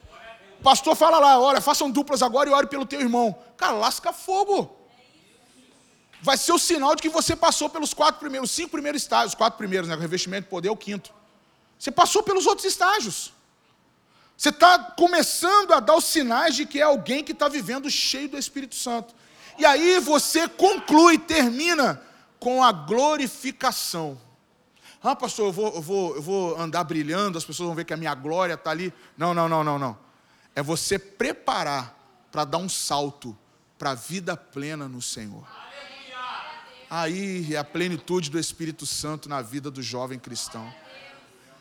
O 0.58 0.62
pastor 0.62 0.96
fala 0.96 1.18
lá, 1.18 1.38
olha, 1.38 1.60
façam 1.60 1.90
duplas 1.90 2.22
agora 2.22 2.48
e 2.48 2.52
ore 2.52 2.66
pelo 2.66 2.86
teu 2.86 3.00
irmão. 3.00 3.36
Cara, 3.56 3.72
lasca 3.72 4.12
fogo. 4.12 4.76
Vai 6.20 6.36
ser 6.36 6.52
o 6.52 6.58
sinal 6.58 6.96
de 6.96 7.02
que 7.02 7.08
você 7.08 7.36
passou 7.36 7.68
pelos 7.68 7.94
quatro 7.94 8.18
primeiros, 8.18 8.50
cinco 8.50 8.70
primeiros 8.70 9.02
estágios, 9.02 9.32
os 9.32 9.34
quatro 9.36 9.56
primeiros, 9.56 9.88
né? 9.88 9.94
O 9.94 10.00
revestimento 10.00 10.44
de 10.44 10.50
poder 10.50 10.68
é 10.68 10.72
o 10.72 10.76
quinto. 10.76 11.12
Você 11.78 11.92
passou 11.92 12.22
pelos 12.22 12.44
outros 12.46 12.66
estágios. 12.66 13.32
Você 14.36 14.48
está 14.48 14.78
começando 14.96 15.72
a 15.72 15.80
dar 15.80 15.96
os 15.96 16.04
sinais 16.04 16.56
de 16.56 16.66
que 16.66 16.80
é 16.80 16.82
alguém 16.82 17.22
que 17.22 17.32
está 17.32 17.48
vivendo 17.48 17.88
cheio 17.90 18.28
do 18.28 18.38
Espírito 18.38 18.74
Santo. 18.74 19.14
E 19.58 19.66
aí 19.66 19.98
você 19.98 20.48
conclui, 20.48 21.18
termina 21.18 22.00
com 22.38 22.62
a 22.62 22.70
glorificação. 22.70 24.18
Ah, 25.02 25.16
pastor, 25.16 25.46
eu 25.46 25.52
vou, 25.52 25.74
eu 25.74 25.82
vou, 25.82 26.16
eu 26.16 26.22
vou 26.22 26.60
andar 26.60 26.84
brilhando, 26.84 27.38
as 27.38 27.44
pessoas 27.44 27.66
vão 27.66 27.76
ver 27.76 27.84
que 27.84 27.92
a 27.92 27.96
minha 27.96 28.14
glória 28.14 28.54
está 28.54 28.70
ali. 28.70 28.92
Não, 29.16 29.34
não, 29.34 29.48
não, 29.48 29.64
não, 29.64 29.78
não. 29.78 29.98
É 30.54 30.62
você 30.62 30.98
preparar 30.98 31.96
para 32.30 32.44
dar 32.44 32.58
um 32.58 32.68
salto 32.68 33.36
para 33.78 33.90
a 33.90 33.94
vida 33.94 34.36
plena 34.36 34.88
no 34.88 35.00
Senhor. 35.00 35.46
Aí 36.90 37.54
é 37.54 37.58
a 37.58 37.64
plenitude 37.64 38.30
do 38.30 38.38
Espírito 38.38 38.86
Santo 38.86 39.28
na 39.28 39.42
vida 39.42 39.70
do 39.70 39.82
jovem 39.82 40.18
cristão. 40.18 40.72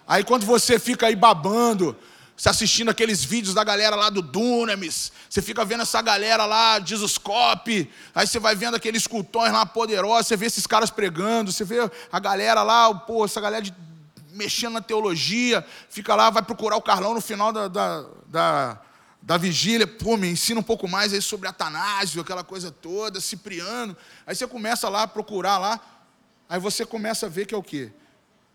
Aí 0.07 0.23
quando 0.23 0.45
você 0.45 0.79
fica 0.79 1.07
aí 1.07 1.15
babando, 1.15 1.95
se 2.37 2.47
assistindo 2.47 2.89
aqueles 2.89 3.25
vídeos 3.25 3.55
da 3.55 3.63
galera 3.63 3.95
lá 3.95 4.11
do 4.11 4.21
Dunamis, 4.21 5.11
você 5.27 5.41
fica 5.41 5.65
vendo 5.65 5.81
essa 5.81 5.99
galera 6.03 6.45
lá, 6.45 6.79
Jesuscope, 6.79 7.91
aí 8.13 8.27
você 8.27 8.39
vai 8.39 8.55
vendo 8.55 8.75
aqueles 8.75 9.07
cultões 9.07 9.51
lá 9.51 9.65
poderosos, 9.65 10.27
você 10.27 10.37
vê 10.37 10.45
esses 10.45 10.67
caras 10.67 10.91
pregando, 10.91 11.51
você 11.51 11.65
vê 11.65 11.79
a 12.11 12.19
galera 12.19 12.61
lá, 12.61 12.93
pô, 12.93 13.25
essa 13.25 13.41
galera 13.41 13.63
de, 13.63 13.73
mexendo 14.33 14.73
na 14.73 14.81
teologia, 14.81 15.65
fica 15.89 16.13
lá, 16.13 16.29
vai 16.29 16.43
procurar 16.43 16.77
o 16.77 16.81
Carlão 16.81 17.15
no 17.15 17.21
final 17.21 17.51
da, 17.51 17.67
da, 17.67 18.05
da 18.27 18.81
da 19.19 19.35
vigília, 19.35 19.85
pô, 19.85 20.15
me 20.15 20.29
ensina 20.29 20.61
um 20.61 20.63
pouco 20.63 20.87
mais 20.87 21.11
aí 21.11 21.21
sobre 21.21 21.49
Atanásio, 21.49 22.21
aquela 22.21 22.45
coisa 22.45 22.71
toda, 22.71 23.19
Cipriano. 23.19 23.97
Aí 24.25 24.33
você 24.33 24.47
começa 24.47 24.87
lá 24.87 25.01
a 25.01 25.07
procurar 25.07 25.57
lá, 25.57 25.81
aí 26.47 26.57
você 26.61 26.85
começa 26.85 27.25
a 27.25 27.29
ver 27.29 27.45
que 27.45 27.53
é 27.53 27.57
o 27.57 27.61
quê? 27.61 27.91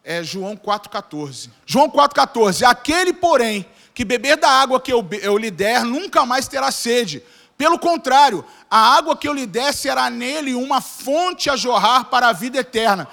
É 0.05 0.23
João 0.23 0.57
4,14. 0.57 1.51
João 1.65 1.89
4,14. 1.89 2.65
Aquele, 2.65 3.13
porém, 3.13 3.65
que 3.95 4.05
beber 4.05 4.37
da 4.37 4.49
água 4.49 4.81
que 4.81 4.93
eu, 4.93 5.07
eu 5.21 5.37
lhe 5.37 5.51
der, 5.51 5.85
nunca 5.85 6.27
mais 6.27 6.49
terá 6.49 6.71
sede. 6.73 7.23
Pelo 7.57 7.79
contrário, 7.79 8.45
a 8.69 8.97
água 8.97 9.17
que 9.17 9.29
eu 9.29 9.33
lhe 9.33 9.47
der 9.47 9.73
será 9.73 10.11
nele 10.11 10.55
uma 10.55 10.81
fonte 10.81 11.49
a 11.49 11.57
jorrar 11.57 12.07
para 12.07 12.29
a 12.29 12.33
vida 12.33 12.59
eterna. 12.59 13.07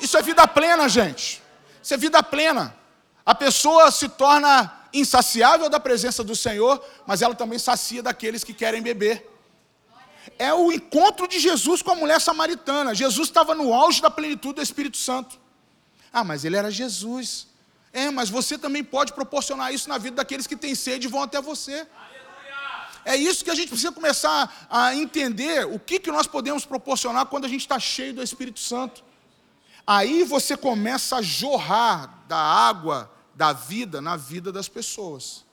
Isso 0.00 0.16
é 0.16 0.22
vida 0.22 0.46
plena, 0.46 0.88
gente. 0.88 1.42
Isso 1.82 1.94
é 1.94 1.96
vida 1.96 2.22
plena. 2.22 2.76
A 3.24 3.34
pessoa 3.34 3.90
se 3.90 4.08
torna 4.08 4.72
insaciável 4.92 5.68
da 5.68 5.80
presença 5.80 6.22
do 6.22 6.36
Senhor, 6.36 6.80
mas 7.06 7.22
ela 7.22 7.34
também 7.34 7.58
sacia 7.58 8.02
daqueles 8.02 8.44
que 8.44 8.54
querem 8.54 8.80
beber. 8.80 9.28
É 10.38 10.52
o 10.52 10.70
encontro 10.70 11.26
de 11.26 11.38
Jesus 11.38 11.82
com 11.82 11.90
a 11.90 11.94
mulher 11.94 12.20
samaritana. 12.20 12.94
Jesus 12.94 13.28
estava 13.28 13.54
no 13.54 13.72
auge 13.72 14.00
da 14.00 14.10
plenitude 14.10 14.54
do 14.54 14.62
Espírito 14.62 14.96
Santo. 14.96 15.38
Ah, 16.16 16.24
mas 16.24 16.46
ele 16.46 16.56
era 16.56 16.70
Jesus. 16.70 17.46
É, 17.92 18.10
mas 18.10 18.30
você 18.30 18.56
também 18.56 18.82
pode 18.82 19.12
proporcionar 19.12 19.74
isso 19.74 19.86
na 19.86 19.98
vida 19.98 20.16
daqueles 20.16 20.46
que 20.46 20.56
têm 20.56 20.74
sede 20.74 21.06
e 21.06 21.10
vão 21.10 21.20
até 21.20 21.42
você. 21.42 21.86
É 23.04 23.14
isso 23.14 23.44
que 23.44 23.50
a 23.50 23.54
gente 23.54 23.68
precisa 23.68 23.92
começar 23.92 24.66
a 24.70 24.94
entender 24.94 25.66
o 25.66 25.78
que, 25.78 26.00
que 26.00 26.10
nós 26.10 26.26
podemos 26.26 26.64
proporcionar 26.64 27.26
quando 27.26 27.44
a 27.44 27.48
gente 27.48 27.60
está 27.60 27.78
cheio 27.78 28.14
do 28.14 28.22
Espírito 28.22 28.60
Santo. 28.60 29.04
Aí 29.86 30.24
você 30.24 30.56
começa 30.56 31.16
a 31.16 31.22
jorrar 31.22 32.24
da 32.26 32.38
água 32.38 33.12
da 33.34 33.52
vida 33.52 34.00
na 34.00 34.16
vida 34.16 34.50
das 34.50 34.70
pessoas. 34.70 35.44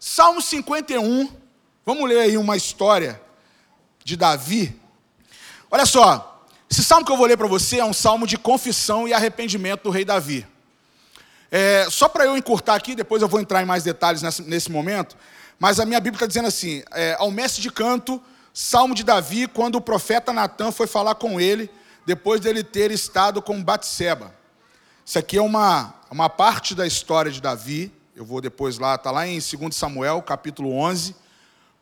Salmo 0.00 0.40
51, 0.40 1.30
vamos 1.84 2.08
ler 2.08 2.20
aí 2.20 2.38
uma 2.38 2.56
história 2.56 3.20
de 4.02 4.16
Davi. 4.16 4.80
Olha 5.70 5.84
só, 5.84 6.31
esse 6.72 6.82
salmo 6.82 7.04
que 7.04 7.12
eu 7.12 7.18
vou 7.18 7.26
ler 7.26 7.36
para 7.36 7.46
você 7.46 7.80
é 7.80 7.84
um 7.84 7.92
salmo 7.92 8.26
de 8.26 8.38
confissão 8.38 9.06
e 9.06 9.12
arrependimento 9.12 9.82
do 9.82 9.90
rei 9.90 10.06
Davi. 10.06 10.46
É, 11.50 11.86
só 11.90 12.08
para 12.08 12.24
eu 12.24 12.34
encurtar 12.34 12.76
aqui, 12.76 12.94
depois 12.94 13.20
eu 13.20 13.28
vou 13.28 13.42
entrar 13.42 13.60
em 13.62 13.66
mais 13.66 13.84
detalhes 13.84 14.22
nesse, 14.22 14.40
nesse 14.40 14.72
momento, 14.72 15.14
mas 15.58 15.78
a 15.78 15.84
minha 15.84 16.00
Bíblia 16.00 16.16
está 16.16 16.26
dizendo 16.26 16.48
assim: 16.48 16.82
é, 16.92 17.14
ao 17.18 17.30
mestre 17.30 17.60
de 17.60 17.70
canto, 17.70 18.22
salmo 18.54 18.94
de 18.94 19.04
Davi, 19.04 19.46
quando 19.48 19.74
o 19.74 19.82
profeta 19.82 20.32
Natan 20.32 20.72
foi 20.72 20.86
falar 20.86 21.14
com 21.16 21.38
ele, 21.38 21.70
depois 22.06 22.40
dele 22.40 22.64
ter 22.64 22.90
estado 22.90 23.42
com 23.42 23.62
Batseba. 23.62 24.34
Isso 25.04 25.18
aqui 25.18 25.36
é 25.36 25.42
uma, 25.42 25.92
uma 26.10 26.30
parte 26.30 26.74
da 26.74 26.86
história 26.86 27.30
de 27.30 27.42
Davi. 27.42 27.92
Eu 28.16 28.24
vou 28.24 28.40
depois 28.40 28.78
lá, 28.78 28.94
está 28.94 29.10
lá 29.10 29.26
em 29.26 29.38
2 29.38 29.76
Samuel, 29.76 30.22
capítulo 30.22 30.72
11. 30.72 31.14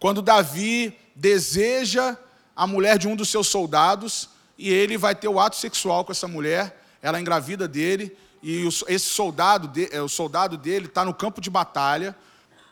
Quando 0.00 0.20
Davi 0.20 0.98
deseja 1.14 2.16
a 2.56 2.66
mulher 2.66 2.98
de 2.98 3.06
um 3.06 3.14
dos 3.14 3.28
seus 3.28 3.46
soldados 3.46 4.39
e 4.60 4.70
ele 4.70 4.98
vai 4.98 5.14
ter 5.14 5.26
o 5.26 5.40
ato 5.40 5.56
sexual 5.56 6.04
com 6.04 6.12
essa 6.12 6.28
mulher, 6.28 6.82
ela 7.00 7.18
engravida 7.18 7.66
dele 7.66 8.14
e 8.42 8.68
esse 8.88 9.06
soldado, 9.06 9.70
é, 9.90 10.02
o 10.02 10.08
soldado 10.08 10.58
dele 10.58 10.84
está 10.84 11.02
no 11.02 11.14
campo 11.14 11.40
de 11.40 11.48
batalha. 11.48 12.14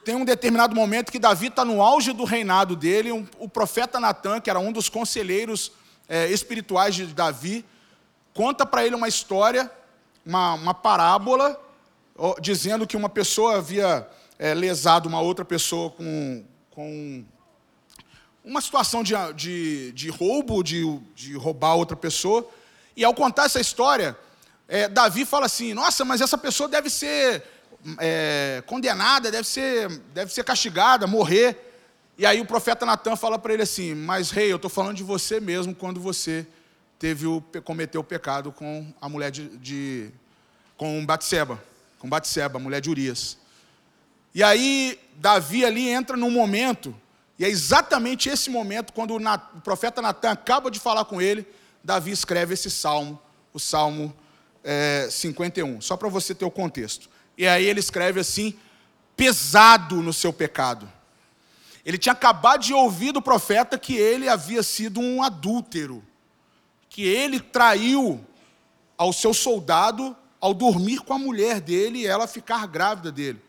Tem 0.05 0.15
um 0.15 0.25
determinado 0.25 0.75
momento 0.75 1.11
que 1.11 1.19
Davi 1.19 1.47
está 1.47 1.65
no 1.65 1.83
auge 1.83 2.13
do 2.13 2.25
reinado 2.25 2.77
dele, 2.77 3.11
um, 3.11 3.27
o 3.39 3.49
profeta 3.49 3.99
Natan, 3.99 4.39
que 4.39 4.51
era 4.51 4.59
um 4.59 4.71
dos 4.71 4.91
conselheiros 4.91 5.73
é, 6.07 6.31
espirituais 6.31 6.95
de 6.95 7.07
Davi, 7.07 7.65
conta 8.35 8.67
para 8.67 8.85
ele 8.85 8.95
uma 8.95 9.09
história 9.09 9.71
uma, 10.25 10.55
uma 10.55 10.75
parábola 10.75 11.59
dizendo 12.41 12.87
que 12.87 12.97
uma 12.97 13.09
pessoa 13.09 13.57
havia 13.57 14.07
é, 14.39 14.53
lesado 14.53 15.09
uma 15.09 15.21
outra 15.21 15.45
pessoa 15.45 15.91
com, 15.91 16.45
com 16.71 17.25
uma 18.45 18.61
situação 18.61 19.03
de, 19.03 19.15
de, 19.35 19.93
de 19.93 20.11
roubo, 20.11 20.63
de, 20.63 20.85
de 21.15 21.35
roubar 21.35 21.75
outra 21.75 21.97
pessoa. 21.97 22.49
E 22.97 23.05
ao 23.05 23.15
contar 23.15 23.45
essa 23.45 23.61
história, 23.61 24.17
é, 24.67 24.89
Davi 24.89 25.25
fala 25.25 25.47
assim: 25.47 25.75
Nossa, 25.75 26.05
mas 26.05 26.21
essa 26.21 26.39
pessoa 26.39 26.69
deve 26.69 26.91
ser 26.91 27.43
é, 27.99 28.63
condenada, 28.67 29.31
deve 29.31 29.47
ser, 29.47 29.89
deve 30.13 30.33
ser 30.33 30.45
castigada, 30.45 31.07
morrer. 31.07 31.65
E 32.17 32.27
aí 32.27 32.41
o 32.41 32.45
profeta 32.45 32.85
Natan 32.85 33.17
fala 33.17 33.39
para 33.39 33.55
ele 33.55 33.63
assim: 33.63 33.95
Mas 33.95 34.31
rei, 34.31 34.51
eu 34.51 34.57
estou 34.57 34.71
falando 34.71 34.97
de 34.97 35.03
você 35.03 35.41
mesmo 35.41 35.75
quando 35.75 36.01
você 36.01 36.47
teve 36.99 37.27
o, 37.27 37.41
cometeu 37.65 38.01
o 38.01 38.05
pecado 38.05 38.51
com 38.51 38.93
a 39.01 39.09
mulher 39.09 39.31
de, 39.31 39.49
de 39.59 40.11
com 40.77 41.05
Batseba, 41.07 41.63
com 41.99 42.09
Batseba, 42.09 42.59
mulher 42.59 42.81
de 42.81 42.91
Urias. 42.91 43.39
E 44.35 44.43
aí 44.43 44.99
Davi 45.17 45.65
ali 45.65 45.89
entra 45.89 46.17
num 46.17 46.31
momento, 46.31 46.95
e 47.39 47.45
é 47.45 47.49
exatamente 47.49 48.29
esse 48.29 48.51
momento 48.51 48.93
quando 48.93 49.17
o, 49.17 49.61
profeta 49.61 50.03
Natan 50.03 50.31
acaba 50.31 50.71
de 50.71 50.81
falar 50.81 51.05
com 51.05 51.23
ele, 51.23 51.47
Davi 51.85 52.11
escreve 52.11 52.55
esse 52.55 52.71
salmo, 52.71 53.21
o 53.53 53.61
Salmo 53.61 54.15
é, 54.65 55.09
51, 55.11 55.81
só 55.81 55.97
para 55.97 56.09
você 56.09 56.35
ter 56.35 56.45
o 56.45 56.51
contexto. 56.51 57.09
E 57.37 57.47
aí 57.47 57.65
ele 57.65 57.79
escreve 57.79 58.19
assim, 58.19 58.55
pesado 59.17 60.03
no 60.03 60.13
seu 60.13 60.33
pecado. 60.33 60.91
Ele 61.85 61.97
tinha 61.97 62.13
acabado 62.13 62.63
de 62.63 62.75
ouvir 62.75 63.13
do 63.13 63.23
profeta 63.23 63.79
que 63.79 63.95
ele 63.95 64.29
havia 64.29 64.63
sido 64.63 65.01
um 65.01 65.23
adúltero 65.23 66.05
que 66.89 67.03
ele 67.07 67.39
traiu 67.39 68.21
ao 68.97 69.13
seu 69.13 69.33
soldado 69.33 70.17
ao 70.41 70.53
dormir 70.53 70.99
com 71.01 71.15
a 71.15 71.19
mulher 71.19 71.61
dele 71.61 72.01
e 72.01 72.07
ela 72.07 72.27
ficar 72.27 72.67
grávida 72.67 73.13
dele. 73.13 73.41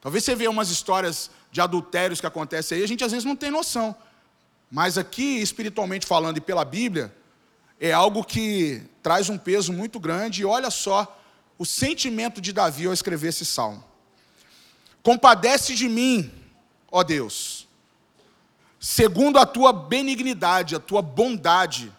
Talvez 0.00 0.22
você 0.22 0.34
veja 0.34 0.50
umas 0.50 0.70
histórias 0.70 1.30
de 1.54 1.60
adultérios 1.60 2.20
que 2.20 2.26
acontecem 2.26 2.78
aí, 2.78 2.82
a 2.82 2.88
gente 2.88 3.04
às 3.04 3.12
vezes 3.12 3.24
não 3.24 3.36
tem 3.36 3.48
noção. 3.48 3.94
Mas 4.68 4.98
aqui, 4.98 5.40
espiritualmente 5.40 6.04
falando 6.04 6.36
e 6.36 6.40
pela 6.40 6.64
Bíblia, 6.64 7.14
é 7.78 7.92
algo 7.92 8.24
que 8.24 8.82
traz 9.00 9.28
um 9.28 9.38
peso 9.38 9.72
muito 9.72 10.00
grande. 10.00 10.42
E 10.42 10.44
olha 10.44 10.68
só 10.68 11.16
o 11.56 11.64
sentimento 11.64 12.40
de 12.40 12.52
Davi 12.52 12.86
ao 12.86 12.92
escrever 12.92 13.28
esse 13.28 13.44
salmo. 13.44 13.84
Compadece 15.00 15.76
de 15.76 15.88
mim, 15.88 16.28
ó 16.90 17.04
Deus, 17.04 17.68
segundo 18.80 19.38
a 19.38 19.46
tua 19.46 19.72
benignidade, 19.72 20.74
a 20.74 20.80
tua 20.80 21.02
bondade 21.02 21.92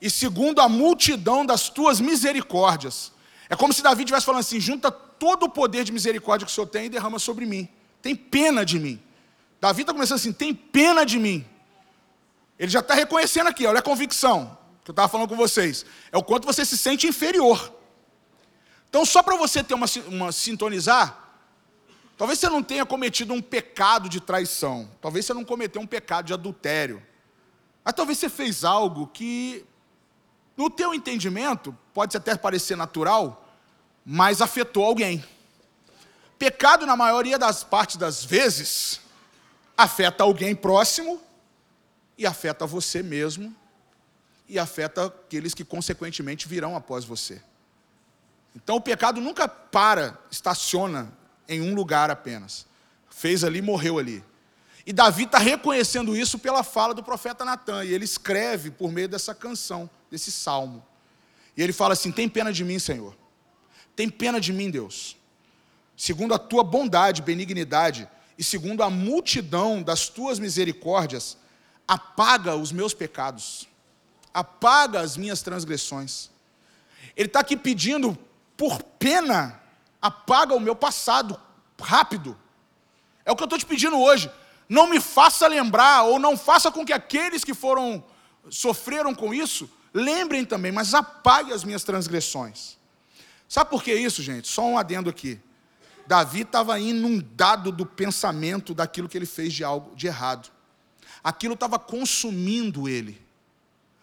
e 0.00 0.08
segundo 0.08 0.62
a 0.62 0.70
multidão 0.70 1.44
das 1.44 1.68
tuas 1.68 2.00
misericórdias. 2.00 3.12
É 3.50 3.54
como 3.54 3.74
se 3.74 3.82
Davi 3.82 4.04
estivesse 4.04 4.24
falando 4.24 4.40
assim: 4.40 4.58
junta 4.58 4.90
todo 4.90 5.42
o 5.42 5.50
poder 5.50 5.84
de 5.84 5.92
misericórdia 5.92 6.46
que 6.46 6.50
o 6.50 6.54
Senhor 6.54 6.66
tem 6.66 6.86
e 6.86 6.88
derrama 6.88 7.18
sobre 7.18 7.44
mim. 7.44 7.68
Tem 8.06 8.14
pena 8.14 8.64
de 8.64 8.78
mim. 8.78 9.02
Davi 9.60 9.80
está 9.80 9.92
começando 9.92 10.18
assim: 10.18 10.32
tem 10.32 10.54
pena 10.54 11.04
de 11.04 11.18
mim. 11.18 11.44
Ele 12.56 12.70
já 12.70 12.78
está 12.78 12.94
reconhecendo 12.94 13.48
aqui, 13.48 13.66
olha 13.66 13.80
a 13.80 13.82
convicção 13.82 14.56
que 14.84 14.90
eu 14.90 14.92
estava 14.92 15.08
falando 15.08 15.28
com 15.28 15.34
vocês. 15.34 15.84
É 16.12 16.16
o 16.16 16.22
quanto 16.22 16.46
você 16.46 16.64
se 16.64 16.78
sente 16.78 17.04
inferior. 17.08 17.74
Então, 18.88 19.04
só 19.04 19.24
para 19.24 19.34
você 19.36 19.64
ter 19.64 19.74
uma, 19.74 19.86
uma 20.06 20.30
sintonizar, 20.30 21.18
talvez 22.16 22.38
você 22.38 22.48
não 22.48 22.62
tenha 22.62 22.86
cometido 22.86 23.34
um 23.34 23.42
pecado 23.42 24.08
de 24.08 24.20
traição, 24.20 24.88
talvez 25.02 25.26
você 25.26 25.34
não 25.34 25.44
cometeu 25.44 25.82
um 25.82 25.86
pecado 25.86 26.26
de 26.26 26.32
adultério, 26.32 27.02
mas 27.84 27.92
talvez 27.92 28.18
você 28.18 28.28
fez 28.28 28.62
algo 28.62 29.08
que 29.08 29.66
no 30.56 30.70
teu 30.70 30.94
entendimento, 30.94 31.76
pode 31.92 32.16
até 32.16 32.36
parecer 32.36 32.76
natural, 32.76 33.50
mas 34.04 34.40
afetou 34.40 34.84
alguém. 34.84 35.24
Pecado, 36.38 36.84
na 36.84 36.96
maioria 36.96 37.38
das 37.38 37.64
partes 37.64 37.96
das 37.96 38.24
vezes, 38.24 39.00
afeta 39.76 40.24
alguém 40.24 40.54
próximo 40.54 41.20
e 42.16 42.26
afeta 42.26 42.66
você 42.66 43.02
mesmo 43.02 43.54
e 44.48 44.58
afeta 44.58 45.06
aqueles 45.06 45.54
que 45.54 45.64
consequentemente 45.64 46.46
virão 46.46 46.76
após 46.76 47.04
você. 47.04 47.42
Então 48.54 48.76
o 48.76 48.80
pecado 48.80 49.20
nunca 49.20 49.48
para, 49.48 50.18
estaciona 50.30 51.12
em 51.48 51.60
um 51.60 51.74
lugar 51.74 52.10
apenas. 52.10 52.66
Fez 53.10 53.44
ali, 53.44 53.60
morreu 53.60 53.98
ali. 53.98 54.24
E 54.86 54.92
Davi 54.92 55.24
está 55.24 55.38
reconhecendo 55.38 56.16
isso 56.16 56.38
pela 56.38 56.62
fala 56.62 56.94
do 56.94 57.02
profeta 57.02 57.44
Natan, 57.44 57.84
e 57.84 57.92
ele 57.92 58.04
escreve 58.04 58.70
por 58.70 58.92
meio 58.92 59.08
dessa 59.08 59.34
canção 59.34 59.90
desse 60.10 60.30
salmo. 60.30 60.84
E 61.56 61.62
ele 61.62 61.72
fala 61.72 61.94
assim: 61.94 62.12
Tem 62.12 62.28
pena 62.28 62.52
de 62.52 62.64
mim, 62.64 62.78
Senhor. 62.78 63.16
Tem 63.96 64.08
pena 64.08 64.40
de 64.40 64.52
mim, 64.52 64.70
Deus. 64.70 65.16
Segundo 65.96 66.34
a 66.34 66.38
tua 66.38 66.62
bondade, 66.62 67.22
benignidade, 67.22 68.08
e 68.38 68.44
segundo 68.44 68.82
a 68.82 68.90
multidão 68.90 69.82
das 69.82 70.08
tuas 70.08 70.38
misericórdias, 70.38 71.38
apaga 71.88 72.54
os 72.54 72.70
meus 72.70 72.92
pecados, 72.92 73.66
apaga 74.34 75.00
as 75.00 75.16
minhas 75.16 75.40
transgressões. 75.40 76.30
Ele 77.16 77.28
está 77.28 77.40
aqui 77.40 77.56
pedindo, 77.56 78.16
por 78.56 78.82
pena, 78.82 79.60
apaga 80.02 80.54
o 80.54 80.60
meu 80.60 80.76
passado, 80.76 81.40
rápido. 81.80 82.36
É 83.24 83.32
o 83.32 83.36
que 83.36 83.42
eu 83.42 83.46
estou 83.46 83.58
te 83.58 83.66
pedindo 83.66 83.98
hoje. 83.98 84.30
Não 84.68 84.86
me 84.86 85.00
faça 85.00 85.46
lembrar, 85.46 86.02
ou 86.02 86.18
não 86.18 86.36
faça 86.36 86.70
com 86.70 86.84
que 86.84 86.92
aqueles 86.92 87.42
que 87.42 87.54
foram, 87.54 88.04
sofreram 88.50 89.14
com 89.14 89.32
isso, 89.32 89.70
lembrem 89.94 90.44
também, 90.44 90.72
mas 90.72 90.92
apague 90.92 91.52
as 91.52 91.64
minhas 91.64 91.84
transgressões. 91.84 92.76
Sabe 93.48 93.70
por 93.70 93.82
que 93.82 93.94
isso, 93.94 94.22
gente? 94.22 94.48
Só 94.48 94.66
um 94.66 94.76
adendo 94.76 95.08
aqui. 95.08 95.40
Davi 96.06 96.42
estava 96.42 96.78
inundado 96.78 97.72
do 97.72 97.84
pensamento 97.84 98.72
daquilo 98.74 99.08
que 99.08 99.18
ele 99.18 99.26
fez 99.26 99.52
de 99.52 99.64
algo 99.64 99.94
de 99.96 100.06
errado. 100.06 100.50
Aquilo 101.22 101.54
estava 101.54 101.78
consumindo 101.78 102.88
ele. 102.88 103.20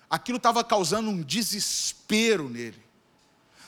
Aquilo 0.10 0.38
estava 0.38 0.64
causando 0.64 1.10
um 1.10 1.22
desespero 1.22 2.50
nele. 2.50 2.82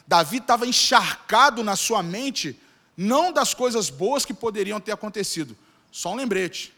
Davi 0.08 0.38
estava 0.38 0.68
encharcado 0.68 1.64
na 1.64 1.76
sua 1.76 2.04
mente, 2.04 2.60
não 2.96 3.32
das 3.32 3.54
coisas 3.54 3.90
boas 3.90 4.26
que 4.26 4.34
poderiam 4.34 4.80
ter 4.80 4.92
acontecido. 4.92 5.58
Só 5.92 6.12
um 6.12 6.16
lembrete. 6.16 6.74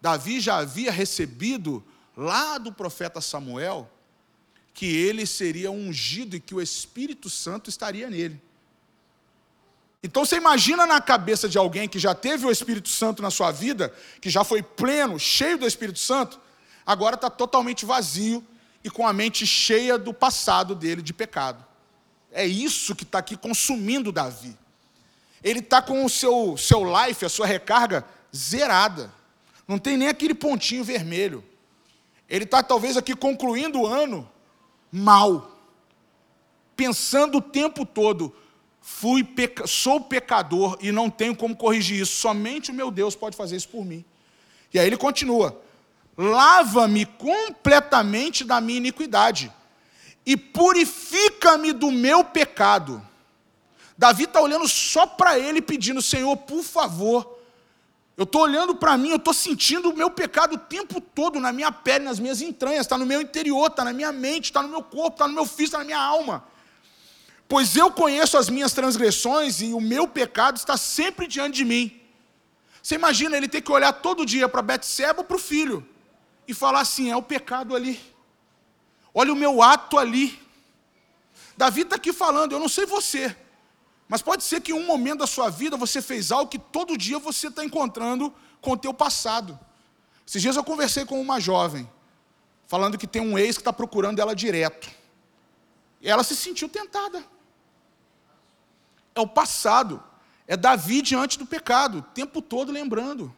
Davi 0.00 0.40
já 0.40 0.58
havia 0.58 0.92
recebido 0.92 1.84
lá 2.16 2.58
do 2.58 2.72
profeta 2.72 3.20
Samuel 3.20 3.90
que 4.72 4.86
ele 4.86 5.26
seria 5.26 5.70
ungido 5.70 6.36
e 6.36 6.40
que 6.40 6.54
o 6.54 6.60
Espírito 6.60 7.30
Santo 7.30 7.70
estaria 7.70 8.08
nele. 8.10 8.40
Então 10.06 10.24
você 10.24 10.36
imagina 10.36 10.86
na 10.86 11.00
cabeça 11.00 11.48
de 11.48 11.58
alguém 11.58 11.88
que 11.88 11.98
já 11.98 12.14
teve 12.14 12.46
o 12.46 12.50
Espírito 12.52 12.88
Santo 12.88 13.20
na 13.20 13.28
sua 13.28 13.50
vida, 13.50 13.92
que 14.20 14.30
já 14.30 14.44
foi 14.44 14.62
pleno, 14.62 15.18
cheio 15.18 15.58
do 15.58 15.66
Espírito 15.66 15.98
Santo, 15.98 16.40
agora 16.86 17.16
está 17.16 17.28
totalmente 17.28 17.84
vazio 17.84 18.46
e 18.84 18.88
com 18.88 19.04
a 19.04 19.12
mente 19.12 19.44
cheia 19.44 19.98
do 19.98 20.14
passado 20.14 20.76
dele 20.76 21.02
de 21.02 21.12
pecado. 21.12 21.64
É 22.30 22.46
isso 22.46 22.94
que 22.94 23.02
está 23.02 23.18
aqui 23.18 23.36
consumindo 23.36 24.12
Davi. 24.12 24.56
Ele 25.42 25.58
está 25.58 25.82
com 25.82 26.04
o 26.04 26.08
seu, 26.08 26.56
seu 26.56 26.84
life, 26.84 27.24
a 27.24 27.28
sua 27.28 27.46
recarga, 27.46 28.04
zerada. 28.34 29.12
Não 29.66 29.76
tem 29.76 29.96
nem 29.96 30.06
aquele 30.06 30.34
pontinho 30.34 30.84
vermelho. 30.84 31.44
Ele 32.28 32.44
está 32.44 32.62
talvez 32.62 32.96
aqui 32.96 33.16
concluindo 33.16 33.80
o 33.80 33.86
ano 33.88 34.30
mal, 34.92 35.50
pensando 36.76 37.38
o 37.38 37.42
tempo 37.42 37.84
todo 37.84 38.32
fui 38.88 39.24
peca... 39.24 39.66
sou 39.66 40.00
pecador 40.00 40.78
e 40.80 40.92
não 40.92 41.10
tenho 41.10 41.34
como 41.34 41.56
corrigir 41.56 42.00
isso. 42.00 42.20
Somente 42.20 42.70
o 42.70 42.74
meu 42.74 42.88
Deus 42.88 43.16
pode 43.16 43.36
fazer 43.36 43.56
isso 43.56 43.68
por 43.68 43.84
mim. 43.84 44.04
E 44.72 44.78
aí 44.78 44.86
ele 44.86 44.96
continua: 44.96 45.60
lava-me 46.16 47.04
completamente 47.04 48.44
da 48.44 48.60
minha 48.60 48.78
iniquidade 48.78 49.52
e 50.24 50.36
purifica-me 50.36 51.72
do 51.72 51.90
meu 51.90 52.22
pecado. 52.22 53.02
Davi 53.98 54.22
está 54.22 54.40
olhando 54.40 54.68
só 54.68 55.04
para 55.04 55.36
ele, 55.36 55.60
pedindo: 55.60 56.00
Senhor, 56.00 56.36
por 56.36 56.62
favor. 56.62 57.34
Eu 58.16 58.22
estou 58.22 58.42
olhando 58.42 58.74
para 58.76 58.96
mim, 58.96 59.10
eu 59.10 59.16
estou 59.16 59.34
sentindo 59.34 59.90
o 59.90 59.96
meu 59.96 60.10
pecado 60.10 60.54
o 60.54 60.58
tempo 60.58 61.02
todo 61.02 61.38
na 61.38 61.52
minha 61.52 61.70
pele, 61.70 62.04
nas 62.04 62.18
minhas 62.18 62.40
entranhas, 62.40 62.82
está 62.82 62.96
no 62.96 63.04
meu 63.04 63.20
interior, 63.20 63.66
está 63.66 63.84
na 63.84 63.92
minha 63.92 64.10
mente, 64.10 64.44
está 64.44 64.62
no 64.62 64.70
meu 64.70 64.82
corpo, 64.82 65.16
está 65.16 65.28
no 65.28 65.34
meu 65.34 65.44
físico, 65.44 65.64
está 65.64 65.78
na 65.78 65.84
minha 65.84 66.00
alma. 66.00 66.42
Pois 67.48 67.76
eu 67.76 67.90
conheço 67.90 68.36
as 68.36 68.48
minhas 68.48 68.72
transgressões 68.72 69.60
e 69.60 69.72
o 69.72 69.80
meu 69.80 70.08
pecado 70.08 70.56
está 70.56 70.76
sempre 70.76 71.28
diante 71.28 71.56
de 71.56 71.64
mim. 71.64 72.00
Você 72.82 72.96
imagina 72.96 73.36
ele 73.36 73.48
ter 73.48 73.60
que 73.60 73.70
olhar 73.70 73.92
todo 73.92 74.26
dia 74.26 74.48
para 74.48 74.62
Betseba 74.62 75.20
ou 75.20 75.24
para 75.24 75.36
o 75.36 75.40
filho 75.40 75.86
e 76.46 76.52
falar 76.52 76.80
assim: 76.80 77.10
é 77.10 77.16
o 77.16 77.22
pecado 77.22 77.74
ali. 77.74 78.00
Olha 79.14 79.32
o 79.32 79.36
meu 79.36 79.62
ato 79.62 79.98
ali. 79.98 80.38
Davi 81.56 81.82
está 81.82 81.96
aqui 81.96 82.12
falando, 82.12 82.52
eu 82.52 82.58
não 82.58 82.68
sei 82.68 82.84
você, 82.84 83.34
mas 84.06 84.20
pode 84.20 84.44
ser 84.44 84.60
que 84.60 84.72
em 84.72 84.74
um 84.74 84.84
momento 84.84 85.20
da 85.20 85.26
sua 85.26 85.48
vida 85.48 85.74
você 85.74 86.02
fez 86.02 86.30
algo 86.30 86.50
que 86.50 86.58
todo 86.58 86.98
dia 86.98 87.18
você 87.18 87.46
está 87.48 87.64
encontrando 87.64 88.34
com 88.60 88.72
o 88.72 88.76
teu 88.76 88.92
passado. 88.92 89.58
Esses 90.26 90.42
dias 90.42 90.56
eu 90.56 90.64
conversei 90.64 91.06
com 91.06 91.18
uma 91.18 91.40
jovem, 91.40 91.88
falando 92.66 92.98
que 92.98 93.06
tem 93.06 93.22
um 93.22 93.38
ex 93.38 93.56
que 93.56 93.62
está 93.62 93.72
procurando 93.72 94.20
ela 94.20 94.34
direto. 94.34 94.90
E 96.02 96.10
ela 96.10 96.22
se 96.22 96.36
sentiu 96.36 96.68
tentada 96.68 97.24
é 99.16 99.20
o 99.20 99.26
passado. 99.26 100.02
É 100.46 100.56
Davi 100.56 101.02
diante 101.02 101.38
do 101.38 101.46
pecado, 101.46 101.98
o 101.98 102.02
tempo 102.02 102.40
todo 102.40 102.70
lembrando. 102.70 103.34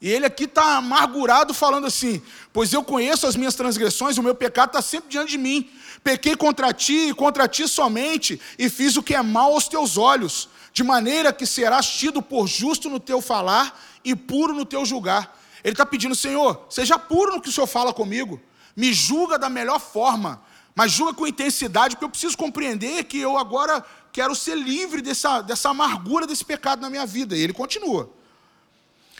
E 0.00 0.08
ele 0.08 0.26
aqui 0.26 0.44
está 0.44 0.76
amargurado, 0.76 1.52
falando 1.52 1.86
assim: 1.86 2.22
Pois 2.52 2.72
eu 2.72 2.82
conheço 2.82 3.26
as 3.26 3.36
minhas 3.36 3.54
transgressões, 3.54 4.16
o 4.16 4.22
meu 4.22 4.34
pecado 4.34 4.68
está 4.68 4.80
sempre 4.80 5.10
diante 5.10 5.32
de 5.32 5.38
mim. 5.38 5.70
Pequei 6.02 6.36
contra 6.36 6.72
ti 6.72 7.08
e 7.08 7.14
contra 7.14 7.48
ti 7.48 7.66
somente, 7.66 8.40
e 8.58 8.70
fiz 8.70 8.96
o 8.96 9.02
que 9.02 9.14
é 9.14 9.22
mal 9.22 9.52
aos 9.52 9.68
teus 9.68 9.98
olhos, 9.98 10.48
de 10.72 10.82
maneira 10.82 11.32
que 11.32 11.44
serás 11.44 11.86
tido 11.86 12.22
por 12.22 12.46
justo 12.46 12.88
no 12.88 13.00
teu 13.00 13.20
falar 13.20 13.78
e 14.04 14.14
puro 14.14 14.54
no 14.54 14.64
teu 14.64 14.84
julgar. 14.84 15.36
Ele 15.64 15.72
está 15.72 15.84
pedindo, 15.84 16.14
Senhor, 16.14 16.66
seja 16.70 16.98
puro 16.98 17.32
no 17.32 17.40
que 17.40 17.48
o 17.48 17.52
Senhor 17.52 17.66
fala 17.66 17.92
comigo, 17.92 18.40
me 18.76 18.92
julga 18.92 19.38
da 19.38 19.48
melhor 19.48 19.80
forma, 19.80 20.40
mas 20.74 20.92
julga 20.92 21.14
com 21.14 21.26
intensidade, 21.26 21.96
porque 21.96 22.04
eu 22.04 22.10
preciso 22.10 22.36
compreender 22.36 23.02
que 23.04 23.18
eu 23.18 23.38
agora 23.38 23.82
quero 24.16 24.34
ser 24.34 24.54
livre 24.54 25.02
dessa, 25.02 25.42
dessa 25.42 25.68
amargura 25.68 26.26
desse 26.26 26.42
pecado 26.42 26.80
na 26.80 26.88
minha 26.88 27.04
vida. 27.04 27.36
E 27.36 27.42
ele 27.42 27.52
continua. 27.52 28.10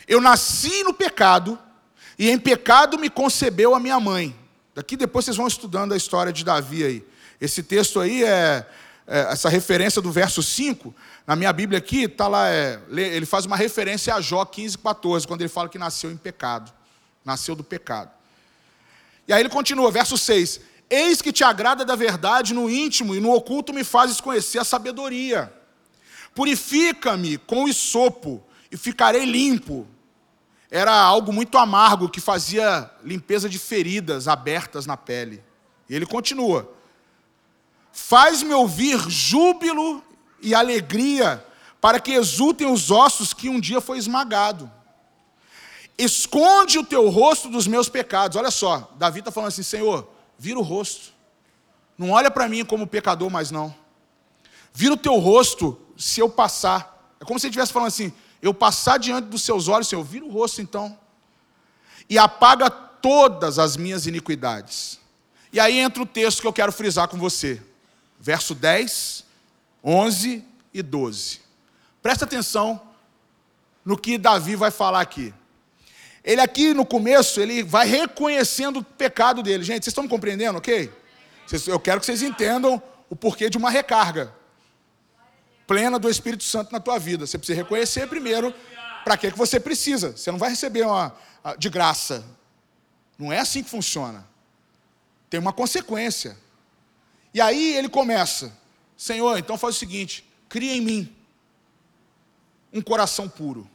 Eu 0.07 0.19
nasci 0.19 0.83
no 0.83 0.91
pecado, 0.91 1.59
e 2.17 2.31
em 2.31 2.39
pecado 2.39 2.97
me 2.97 3.07
concebeu 3.07 3.75
a 3.75 3.79
minha 3.79 3.99
mãe. 3.99 4.35
Daqui 4.73 4.97
depois 4.97 5.23
vocês 5.23 5.37
vão 5.37 5.45
estudando 5.45 5.93
a 5.93 5.97
história 5.97 6.33
de 6.33 6.43
Davi 6.43 6.83
aí. 6.83 7.07
Esse 7.39 7.61
texto 7.61 7.99
aí 7.99 8.23
é, 8.23 8.65
é 9.05 9.19
essa 9.31 9.49
referência 9.49 10.01
do 10.01 10.11
verso 10.11 10.41
5, 10.41 10.95
na 11.27 11.35
minha 11.35 11.53
Bíblia 11.53 11.77
aqui, 11.77 12.05
está 12.05 12.27
lá, 12.27 12.49
é, 12.49 12.81
ele 12.89 13.27
faz 13.27 13.45
uma 13.45 13.55
referência 13.55 14.15
a 14.15 14.19
Jó 14.19 14.43
15, 14.45 14.79
14, 14.79 15.27
quando 15.27 15.41
ele 15.41 15.49
fala 15.49 15.69
que 15.69 15.77
nasceu 15.77 16.09
em 16.09 16.17
pecado. 16.17 16.73
Nasceu 17.23 17.55
do 17.55 17.63
pecado. 17.63 18.09
E 19.27 19.33
aí 19.33 19.41
ele 19.41 19.49
continua, 19.49 19.91
verso 19.91 20.17
6. 20.17 20.59
Eis 20.89 21.21
que 21.21 21.33
te 21.33 21.43
agrada 21.43 21.83
da 21.83 21.95
verdade 21.95 22.53
no 22.53 22.69
íntimo 22.69 23.13
e 23.13 23.19
no 23.19 23.33
oculto 23.33 23.73
me 23.73 23.83
fazes 23.83 24.21
conhecer 24.21 24.59
a 24.59 24.63
sabedoria. 24.63 25.53
Purifica-me 26.33 27.37
com 27.37 27.65
o 27.65 27.67
isopo 27.67 28.43
e 28.71 28.77
ficarei 28.77 29.25
limpo. 29.25 29.87
Era 30.69 30.93
algo 30.93 31.33
muito 31.33 31.57
amargo 31.57 32.09
que 32.09 32.21
fazia 32.21 32.89
limpeza 33.03 33.49
de 33.49 33.57
feridas 33.57 34.27
abertas 34.27 34.85
na 34.85 34.95
pele. 34.95 35.43
E 35.89 35.95
ele 35.95 36.05
continua: 36.05 36.71
Faz-me 37.91 38.53
ouvir 38.53 38.97
júbilo 39.09 40.03
e 40.41 40.53
alegria, 40.53 41.43
para 41.81 41.99
que 41.99 42.11
exultem 42.11 42.71
os 42.71 42.91
ossos 42.91 43.33
que 43.33 43.49
um 43.49 43.59
dia 43.59 43.81
foi 43.81 43.97
esmagado. 43.97 44.71
Esconde 45.97 46.77
o 46.77 46.85
teu 46.85 47.09
rosto 47.09 47.49
dos 47.49 47.65
meus 47.65 47.89
pecados. 47.89 48.37
Olha 48.37 48.51
só, 48.51 48.93
Davi 48.97 49.19
está 49.19 49.31
falando 49.31 49.47
assim: 49.49 49.63
Senhor, 49.63 50.07
vira 50.37 50.59
o 50.59 50.61
rosto. 50.61 51.13
Não 51.97 52.11
olha 52.11 52.29
para 52.29 52.47
mim 52.47 52.63
como 52.63 52.85
pecador 52.85 53.29
mais 53.29 53.51
não. 53.51 53.73
Vira 54.73 54.93
o 54.93 54.97
teu 54.97 55.17
rosto 55.17 55.79
se 55.97 56.19
eu 56.19 56.29
passar. 56.29 57.15
É 57.19 57.25
como 57.25 57.39
se 57.39 57.47
ele 57.47 57.51
estivesse 57.51 57.73
falando 57.73 57.87
assim: 57.87 58.13
eu 58.41 58.53
passar 58.53 58.97
diante 58.99 59.25
dos 59.25 59.41
seus 59.41 59.67
olhos, 59.67 59.87
Senhor, 59.87 60.03
vira 60.03 60.25
o 60.25 60.31
rosto 60.31 60.61
então. 60.61 60.97
E 62.09 62.17
apaga 62.17 62.69
todas 62.69 63.57
as 63.59 63.75
minhas 63.75 64.05
iniquidades. 64.05 64.99
E 65.51 65.59
aí 65.59 65.79
entra 65.79 66.03
o 66.03 66.05
texto 66.05 66.41
que 66.41 66.47
eu 66.47 66.53
quero 66.53 66.71
frisar 66.71 67.07
com 67.07 67.17
você. 67.17 67.61
Verso 68.19 68.53
10, 68.53 69.25
11 69.83 70.43
e 70.73 70.81
12. 70.81 71.41
Presta 72.01 72.25
atenção 72.25 72.81
no 73.83 73.97
que 73.97 74.17
Davi 74.17 74.55
vai 74.55 74.69
falar 74.69 75.01
aqui. 75.01 75.33
Ele 76.27 76.41
aqui 76.41 76.73
no 76.73 76.85
começo, 76.85 77.39
ele 77.39 77.63
vai 77.63 77.87
reconhecendo 77.87 78.79
o 78.79 78.83
pecado 78.83 79.41
dele. 79.41 79.63
Gente, 79.63 79.85
vocês 79.85 79.91
estão 79.91 80.03
me 80.03 80.09
compreendendo, 80.09 80.57
ok? 80.57 80.91
Eu 81.65 81.79
quero 81.79 82.01
que 82.01 82.05
vocês 82.05 82.21
entendam 82.21 82.83
o 83.09 83.15
porquê 83.15 83.49
de 83.49 83.57
uma 83.57 83.69
recarga 83.69 84.35
plena 85.65 85.97
do 85.97 86.09
Espírito 86.09 86.43
Santo 86.43 86.69
na 86.73 86.81
tua 86.81 86.99
vida. 86.99 87.25
Você 87.25 87.37
precisa 87.37 87.55
reconhecer 87.55 88.09
primeiro 88.09 88.53
para 89.05 89.15
que, 89.15 89.31
que 89.31 89.37
você 89.37 89.57
precisa. 89.57 90.17
Você 90.17 90.29
não 90.29 90.37
vai 90.37 90.49
receber 90.49 90.85
uma 90.85 91.15
de 91.57 91.69
graça. 91.69 92.25
Não 93.17 93.31
é 93.31 93.39
assim 93.39 93.63
que 93.63 93.69
funciona. 93.69 94.27
Tem 95.29 95.39
uma 95.39 95.53
consequência. 95.53 96.37
E 97.33 97.39
aí 97.39 97.73
ele 97.77 97.87
começa: 97.87 98.51
Senhor, 98.97 99.37
então 99.37 99.57
faz 99.57 99.77
o 99.77 99.79
seguinte: 99.79 100.25
cria 100.49 100.75
em 100.75 100.81
mim 100.81 101.15
um 102.73 102.81
coração 102.81 103.29
puro 103.29 103.65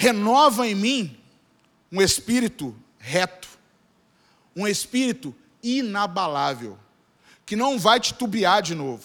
renova 0.00 0.66
em 0.66 0.74
mim 0.74 1.20
um 1.92 2.00
espírito 2.00 2.74
reto, 2.98 3.46
um 4.56 4.66
espírito 4.66 5.34
inabalável, 5.62 6.78
que 7.44 7.54
não 7.54 7.78
vai 7.78 8.00
titubear 8.00 8.62
de 8.62 8.74
novo, 8.74 9.04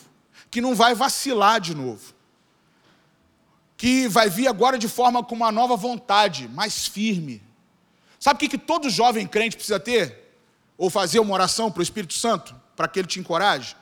que 0.49 0.61
não 0.61 0.73
vai 0.73 0.95
vacilar 0.95 1.59
de 1.59 1.75
novo, 1.75 2.13
que 3.75 4.07
vai 4.07 4.29
vir 4.29 4.47
agora 4.47 4.77
de 4.77 4.87
forma 4.87 5.21
com 5.21 5.35
uma 5.35 5.51
nova 5.51 5.75
vontade, 5.75 6.47
mais 6.47 6.87
firme. 6.87 7.43
Sabe 8.17 8.37
o 8.37 8.39
que, 8.39 8.47
que 8.47 8.57
todo 8.57 8.89
jovem 8.89 9.27
crente 9.27 9.57
precisa 9.57 9.81
ter? 9.81 10.33
Ou 10.77 10.89
fazer 10.89 11.19
uma 11.19 11.33
oração 11.33 11.69
para 11.69 11.81
o 11.81 11.83
Espírito 11.83 12.13
Santo, 12.13 12.55
para 12.73 12.87
que 12.87 12.99
ele 12.99 13.07
te 13.09 13.19
encoraje? 13.19 13.75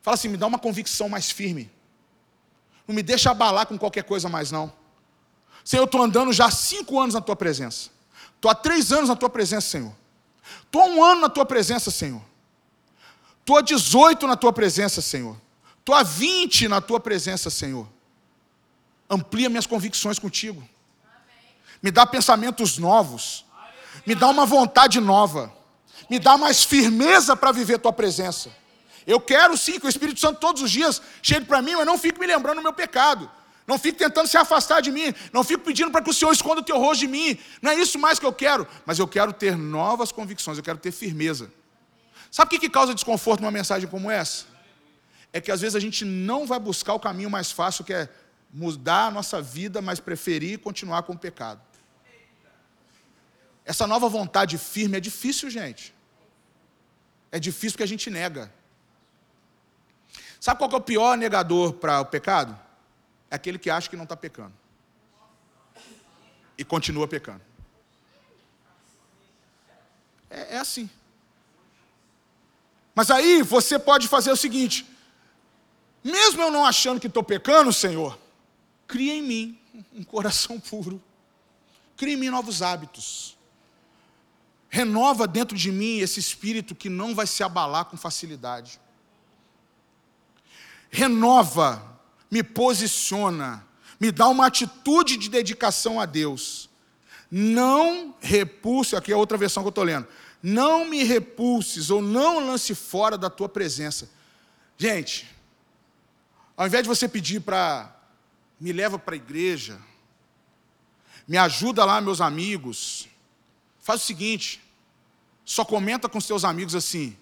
Fala 0.00 0.14
assim: 0.14 0.28
me 0.28 0.38
dá 0.38 0.46
uma 0.46 0.58
convicção 0.58 1.10
mais 1.10 1.30
firme. 1.30 1.70
Não 2.86 2.94
me 2.94 3.02
deixa 3.02 3.30
abalar 3.32 3.66
com 3.66 3.76
qualquer 3.76 4.04
coisa 4.04 4.30
mais, 4.30 4.50
não. 4.50 4.72
Senhor, 5.68 5.82
eu 5.82 5.84
estou 5.84 6.02
andando 6.02 6.32
já 6.32 6.46
há 6.46 6.50
cinco 6.50 6.98
anos 6.98 7.14
na 7.14 7.20
tua 7.20 7.36
presença. 7.36 7.90
Estou 8.34 8.50
há 8.50 8.54
três 8.54 8.90
anos 8.90 9.10
na 9.10 9.14
tua 9.14 9.28
presença, 9.28 9.68
Senhor. 9.68 9.92
Estou 10.62 10.80
há 10.80 10.86
um 10.86 11.04
ano 11.04 11.20
na 11.20 11.28
tua 11.28 11.44
presença, 11.44 11.90
Senhor. 11.90 12.22
Estou 13.40 13.58
há 13.58 13.60
18 13.60 14.26
na 14.26 14.34
tua 14.34 14.50
presença, 14.50 15.02
Senhor. 15.02 15.36
Estou 15.78 15.94
há 15.94 16.02
20 16.02 16.68
na 16.68 16.80
tua 16.80 16.98
presença, 16.98 17.50
Senhor. 17.50 17.86
Amplia 19.10 19.50
minhas 19.50 19.66
convicções 19.66 20.18
contigo. 20.18 20.66
Me 21.82 21.90
dá 21.90 22.06
pensamentos 22.06 22.78
novos. 22.78 23.44
Me 24.06 24.14
dá 24.14 24.28
uma 24.28 24.46
vontade 24.46 24.98
nova. 25.00 25.52
Me 26.08 26.18
dá 26.18 26.38
mais 26.38 26.64
firmeza 26.64 27.36
para 27.36 27.52
viver 27.52 27.74
a 27.74 27.78
tua 27.78 27.92
presença. 27.92 28.50
Eu 29.06 29.20
quero 29.20 29.54
sim 29.54 29.78
que 29.78 29.84
o 29.84 29.90
Espírito 29.90 30.18
Santo 30.18 30.40
todos 30.40 30.62
os 30.62 30.70
dias 30.70 31.02
chegue 31.22 31.44
para 31.44 31.60
mim, 31.60 31.74
mas 31.74 31.84
não 31.84 31.98
fique 31.98 32.18
me 32.18 32.26
lembrando 32.26 32.56
do 32.56 32.62
meu 32.62 32.72
pecado. 32.72 33.30
Não 33.68 33.78
fique 33.78 33.98
tentando 33.98 34.26
se 34.26 34.38
afastar 34.38 34.80
de 34.80 34.90
mim. 34.90 35.14
Não 35.30 35.44
fique 35.44 35.62
pedindo 35.62 35.90
para 35.90 36.02
que 36.02 36.08
o 36.08 36.14
Senhor 36.14 36.32
esconda 36.32 36.62
o 36.62 36.64
teu 36.64 36.78
rosto 36.78 37.00
de 37.00 37.06
mim. 37.06 37.38
Não 37.60 37.70
é 37.70 37.74
isso 37.74 37.98
mais 37.98 38.18
que 38.18 38.24
eu 38.24 38.32
quero. 38.32 38.66
Mas 38.86 38.98
eu 38.98 39.06
quero 39.06 39.30
ter 39.30 39.58
novas 39.58 40.10
convicções, 40.10 40.56
eu 40.56 40.64
quero 40.64 40.78
ter 40.78 40.90
firmeza. 40.90 41.52
Sabe 42.30 42.46
o 42.46 42.50
que, 42.50 42.60
que 42.60 42.70
causa 42.70 42.94
desconforto 42.94 43.42
numa 43.42 43.50
mensagem 43.50 43.86
como 43.86 44.10
essa? 44.10 44.46
É 45.34 45.38
que 45.38 45.52
às 45.52 45.60
vezes 45.60 45.76
a 45.76 45.80
gente 45.80 46.02
não 46.02 46.46
vai 46.46 46.58
buscar 46.58 46.94
o 46.94 47.00
caminho 47.00 47.28
mais 47.28 47.52
fácil, 47.52 47.84
que 47.84 47.92
é 47.92 48.08
mudar 48.50 49.08
a 49.08 49.10
nossa 49.10 49.42
vida, 49.42 49.82
mas 49.82 50.00
preferir 50.00 50.60
continuar 50.60 51.02
com 51.02 51.12
o 51.12 51.18
pecado. 51.18 51.60
Essa 53.66 53.86
nova 53.86 54.08
vontade 54.08 54.56
firme 54.56 54.96
é 54.96 55.00
difícil, 55.00 55.50
gente. 55.50 55.94
É 57.30 57.38
difícil 57.38 57.72
porque 57.72 57.82
a 57.82 57.86
gente 57.86 58.08
nega. 58.08 58.50
Sabe 60.40 60.56
qual 60.56 60.70
é 60.70 60.76
o 60.76 60.80
pior 60.80 61.18
negador 61.18 61.74
para 61.74 62.00
o 62.00 62.06
pecado? 62.06 62.58
É 63.30 63.36
aquele 63.36 63.58
que 63.58 63.70
acha 63.70 63.88
que 63.88 63.96
não 63.96 64.04
está 64.04 64.16
pecando. 64.16 64.52
E 66.56 66.64
continua 66.64 67.06
pecando. 67.06 67.42
É, 70.30 70.56
é 70.56 70.58
assim. 70.58 70.90
Mas 72.94 73.10
aí 73.10 73.42
você 73.42 73.78
pode 73.78 74.08
fazer 74.08 74.30
o 74.30 74.36
seguinte: 74.36 74.86
mesmo 76.02 76.42
eu 76.42 76.50
não 76.50 76.64
achando 76.64 77.00
que 77.00 77.06
estou 77.06 77.22
pecando, 77.22 77.72
Senhor, 77.72 78.18
cria 78.86 79.14
em 79.14 79.22
mim 79.22 79.58
um 79.94 80.02
coração 80.02 80.58
puro, 80.58 81.00
cria 81.96 82.14
em 82.14 82.16
mim 82.16 82.30
novos 82.30 82.62
hábitos, 82.62 83.38
renova 84.68 85.28
dentro 85.28 85.56
de 85.56 85.70
mim 85.70 85.98
esse 85.98 86.18
espírito 86.18 86.74
que 86.74 86.88
não 86.88 87.14
vai 87.14 87.26
se 87.26 87.42
abalar 87.44 87.84
com 87.84 87.96
facilidade 87.96 88.80
renova, 90.90 91.97
me 92.30 92.42
posiciona, 92.42 93.66
me 93.98 94.12
dá 94.12 94.28
uma 94.28 94.46
atitude 94.46 95.16
de 95.16 95.28
dedicação 95.28 96.00
a 96.00 96.06
Deus. 96.06 96.68
Não 97.30 98.14
repulse, 98.20 98.96
aqui 98.96 99.12
é 99.12 99.16
outra 99.16 99.36
versão 99.36 99.62
que 99.62 99.68
eu 99.68 99.70
estou 99.70 99.84
lendo. 99.84 100.06
Não 100.42 100.84
me 100.84 101.02
repulses 101.02 101.90
ou 101.90 102.00
não 102.00 102.46
lance 102.46 102.74
fora 102.74 103.18
da 103.18 103.28
tua 103.28 103.48
presença. 103.48 104.08
Gente, 104.76 105.28
ao 106.56 106.66
invés 106.66 106.82
de 106.84 106.88
você 106.88 107.08
pedir 107.08 107.40
para 107.40 107.94
me 108.60 108.72
leva 108.72 108.98
para 108.98 109.14
a 109.14 109.16
igreja, 109.16 109.80
me 111.26 111.36
ajuda 111.36 111.84
lá, 111.84 112.00
meus 112.00 112.20
amigos, 112.20 113.08
faz 113.80 114.02
o 114.02 114.06
seguinte: 114.06 114.62
só 115.44 115.64
comenta 115.64 116.08
com 116.08 116.20
seus 116.20 116.44
amigos 116.44 116.74
assim: 116.74 117.16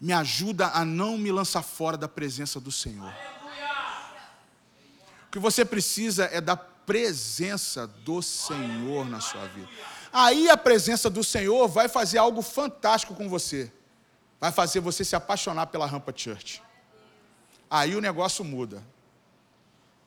me 0.00 0.12
ajuda 0.12 0.68
a 0.68 0.84
não 0.84 1.16
me 1.16 1.32
lançar 1.32 1.62
fora 1.62 1.96
da 1.96 2.08
presença 2.08 2.60
do 2.60 2.70
Senhor. 2.70 3.12
Que 5.38 5.40
você 5.40 5.64
precisa 5.64 6.24
é 6.32 6.40
da 6.40 6.56
presença 6.56 7.86
do 7.86 8.20
Senhor 8.20 9.08
na 9.08 9.20
sua 9.20 9.46
vida. 9.46 9.68
Aí 10.12 10.50
a 10.50 10.56
presença 10.56 11.08
do 11.08 11.22
Senhor 11.22 11.68
vai 11.68 11.88
fazer 11.88 12.18
algo 12.18 12.42
fantástico 12.42 13.14
com 13.14 13.28
você. 13.28 13.70
Vai 14.40 14.50
fazer 14.50 14.80
você 14.80 15.04
se 15.04 15.14
apaixonar 15.14 15.66
pela 15.66 15.86
Rampa 15.86 16.12
Church. 16.12 16.60
Aí 17.70 17.94
o 17.94 18.00
negócio 18.00 18.44
muda. 18.44 18.82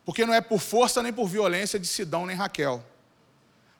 Porque 0.03 0.25
não 0.25 0.33
é 0.33 0.41
por 0.41 0.59
força 0.59 1.01
nem 1.01 1.13
por 1.13 1.29
violência 1.29 1.79
de 1.79 1.87
Sidão 1.87 2.25
nem 2.25 2.35
Raquel, 2.35 2.85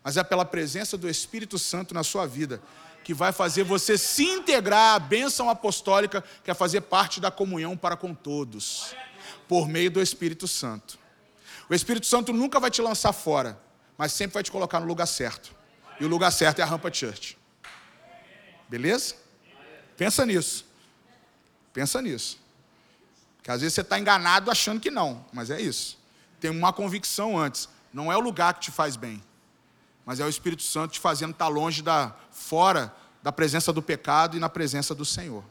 mas 0.01 0.15
é 0.15 0.23
pela 0.23 0.45
presença 0.45 0.97
do 0.97 1.09
Espírito 1.09 1.59
Santo 1.59 1.93
na 1.93 2.01
sua 2.01 2.25
vida 2.25 2.61
que 3.03 3.13
vai 3.13 3.33
fazer 3.33 3.65
você 3.65 3.97
se 3.97 4.23
integrar 4.23 4.95
à 4.95 4.99
bênção 4.99 5.49
apostólica, 5.49 6.23
que 6.45 6.49
é 6.49 6.53
fazer 6.53 6.79
parte 6.79 7.19
da 7.19 7.29
comunhão 7.29 7.75
para 7.75 7.97
com 7.97 8.13
todos, 8.13 8.95
por 9.49 9.67
meio 9.67 9.91
do 9.91 10.01
Espírito 10.01 10.47
Santo. 10.47 11.00
O 11.71 11.73
Espírito 11.73 12.05
Santo 12.05 12.33
nunca 12.33 12.59
vai 12.59 12.69
te 12.69 12.81
lançar 12.81 13.13
fora, 13.13 13.57
mas 13.97 14.11
sempre 14.11 14.33
vai 14.33 14.43
te 14.43 14.51
colocar 14.51 14.81
no 14.81 14.85
lugar 14.85 15.05
certo. 15.05 15.55
E 16.01 16.03
o 16.03 16.07
lugar 16.09 16.29
certo 16.29 16.59
é 16.59 16.63
a 16.63 16.65
Rampa 16.65 16.91
Church. 16.91 17.37
Beleza? 18.67 19.15
Pensa 19.95 20.25
nisso. 20.25 20.65
Pensa 21.71 22.01
nisso. 22.01 22.37
Que 23.41 23.49
às 23.49 23.61
vezes 23.61 23.73
você 23.73 23.81
está 23.81 23.97
enganado 23.97 24.51
achando 24.51 24.81
que 24.81 24.91
não, 24.91 25.25
mas 25.31 25.49
é 25.49 25.61
isso. 25.61 25.97
Tem 26.41 26.51
uma 26.51 26.73
convicção 26.73 27.39
antes. 27.39 27.69
Não 27.93 28.11
é 28.11 28.17
o 28.17 28.19
lugar 28.19 28.55
que 28.55 28.59
te 28.59 28.71
faz 28.71 28.97
bem, 28.97 29.23
mas 30.05 30.19
é 30.19 30.25
o 30.25 30.29
Espírito 30.29 30.63
Santo 30.63 30.91
te 30.91 30.99
fazendo 30.99 31.31
estar 31.31 31.47
longe 31.47 31.81
da 31.81 32.13
fora 32.31 32.93
da 33.23 33.31
presença 33.31 33.71
do 33.71 33.81
pecado 33.81 34.35
e 34.35 34.41
na 34.41 34.49
presença 34.49 34.93
do 34.93 35.05
Senhor. 35.05 35.45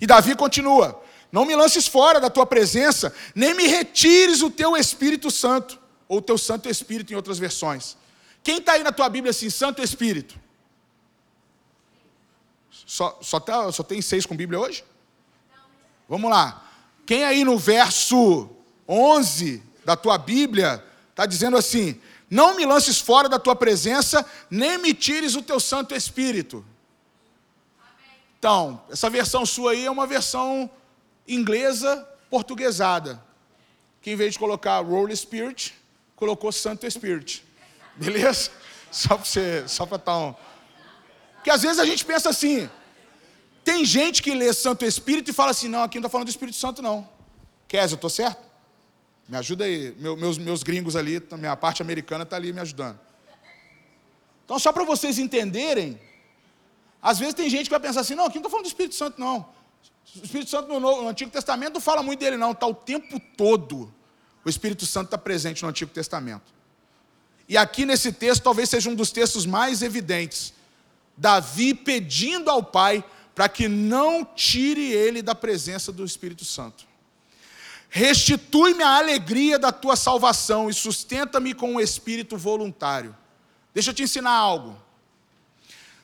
E 0.00 0.08
Davi 0.08 0.34
continua: 0.34 1.03
Não 1.34 1.44
me 1.44 1.56
lances 1.56 1.88
fora 1.88 2.20
da 2.20 2.30
tua 2.30 2.46
presença, 2.46 3.12
nem 3.34 3.54
me 3.54 3.66
retires 3.66 4.40
o 4.40 4.48
teu 4.48 4.76
Espírito 4.76 5.32
Santo, 5.32 5.80
ou 6.06 6.18
o 6.18 6.22
teu 6.22 6.38
Santo 6.38 6.68
Espírito 6.68 7.12
em 7.12 7.16
outras 7.16 7.40
versões. 7.40 7.96
Quem 8.40 8.58
está 8.58 8.74
aí 8.74 8.84
na 8.84 8.92
tua 8.92 9.08
Bíblia 9.08 9.32
assim, 9.32 9.50
Santo 9.50 9.82
Espírito? 9.82 10.38
Só, 12.70 13.18
só, 13.20 13.40
tá, 13.40 13.72
só 13.72 13.82
tem 13.82 14.00
seis 14.00 14.24
com 14.24 14.36
Bíblia 14.36 14.60
hoje? 14.60 14.84
Vamos 16.08 16.30
lá. 16.30 16.70
Quem 17.04 17.24
aí 17.24 17.42
no 17.42 17.58
verso 17.58 18.48
11 18.88 19.60
da 19.84 19.96
tua 19.96 20.16
Bíblia 20.16 20.84
está 21.10 21.26
dizendo 21.26 21.56
assim: 21.56 22.00
não 22.30 22.54
me 22.54 22.64
lances 22.64 23.00
fora 23.00 23.28
da 23.28 23.40
tua 23.40 23.56
presença, 23.56 24.24
nem 24.48 24.78
me 24.78 24.94
tires 24.94 25.34
o 25.34 25.42
teu 25.42 25.58
Santo 25.58 25.96
Espírito. 25.96 26.64
Então, 28.38 28.80
essa 28.88 29.10
versão 29.10 29.44
sua 29.44 29.72
aí 29.72 29.84
é 29.84 29.90
uma 29.90 30.06
versão 30.06 30.70
inglesa 31.26 32.06
portuguesada. 32.30 33.22
Que 34.00 34.10
em 34.10 34.16
vez 34.16 34.34
de 34.34 34.38
colocar 34.38 34.80
Holy 34.80 35.16
Spirit, 35.16 35.74
colocou 36.16 36.52
Santo 36.52 36.90
Spirit. 36.90 37.44
Beleza? 37.96 38.50
Só 38.90 39.16
para 39.16 39.24
você, 39.24 39.68
só 39.68 39.86
para 39.86 39.96
estar 39.96 40.18
um. 40.18 40.34
Porque 41.36 41.50
às 41.50 41.62
vezes 41.62 41.78
a 41.78 41.84
gente 41.84 42.04
pensa 42.04 42.30
assim, 42.30 42.68
tem 43.64 43.84
gente 43.84 44.22
que 44.22 44.34
lê 44.34 44.52
Santo 44.52 44.84
Espírito 44.84 45.30
e 45.30 45.34
fala 45.34 45.50
assim, 45.50 45.68
não, 45.68 45.82
aqui 45.82 45.96
não 45.96 46.02
está 46.02 46.08
falando 46.10 46.26
do 46.26 46.30
Espírito 46.30 46.56
Santo, 46.56 46.80
não. 46.80 47.08
Kézia, 47.66 47.94
eu 47.94 47.96
estou 47.96 48.10
certo? 48.10 48.42
Me 49.28 49.36
ajuda 49.36 49.64
aí. 49.64 49.94
Meu, 49.98 50.16
meus, 50.16 50.38
meus 50.38 50.62
gringos 50.62 50.96
ali, 50.96 51.22
minha 51.32 51.56
parte 51.56 51.82
americana 51.82 52.24
está 52.24 52.36
ali 52.36 52.52
me 52.52 52.60
ajudando. 52.60 53.00
Então, 54.44 54.58
só 54.58 54.72
para 54.72 54.84
vocês 54.84 55.18
entenderem, 55.18 55.98
às 57.00 57.18
vezes 57.18 57.34
tem 57.34 57.48
gente 57.48 57.64
que 57.64 57.70
vai 57.70 57.80
pensar 57.80 58.00
assim, 58.00 58.14
não, 58.14 58.26
aqui 58.26 58.36
não 58.36 58.40
estou 58.40 58.50
falando 58.50 58.66
do 58.66 58.68
Espírito 58.68 58.94
Santo, 58.94 59.18
não. 59.18 59.48
O 60.16 60.24
Espírito 60.24 60.50
Santo 60.50 60.68
no, 60.68 60.80
no 60.80 61.08
Antigo 61.08 61.30
Testamento 61.30 61.74
não 61.74 61.80
fala 61.80 62.02
muito 62.02 62.20
dele, 62.20 62.36
não. 62.36 62.52
Está 62.52 62.66
o 62.66 62.74
tempo 62.74 63.20
todo. 63.36 63.92
O 64.44 64.48
Espírito 64.48 64.86
Santo 64.86 65.06
está 65.06 65.18
presente 65.18 65.62
no 65.62 65.68
Antigo 65.68 65.90
Testamento. 65.90 66.52
E 67.48 67.56
aqui 67.56 67.84
nesse 67.84 68.12
texto, 68.12 68.42
talvez 68.42 68.68
seja 68.68 68.88
um 68.88 68.94
dos 68.94 69.10
textos 69.10 69.44
mais 69.46 69.82
evidentes. 69.82 70.54
Davi 71.16 71.74
pedindo 71.74 72.50
ao 72.50 72.62
Pai 72.62 73.04
para 73.34 73.48
que 73.48 73.68
não 73.68 74.24
tire 74.24 74.92
ele 74.92 75.20
da 75.22 75.34
presença 75.34 75.92
do 75.92 76.04
Espírito 76.04 76.44
Santo. 76.44 76.86
Restitui-me 77.90 78.82
a 78.82 78.96
alegria 78.98 79.58
da 79.58 79.70
tua 79.70 79.96
salvação 79.96 80.68
e 80.68 80.74
sustenta-me 80.74 81.54
com 81.54 81.74
um 81.74 81.80
espírito 81.80 82.36
voluntário. 82.36 83.14
Deixa 83.72 83.90
eu 83.90 83.94
te 83.94 84.02
ensinar 84.02 84.32
algo. 84.32 84.76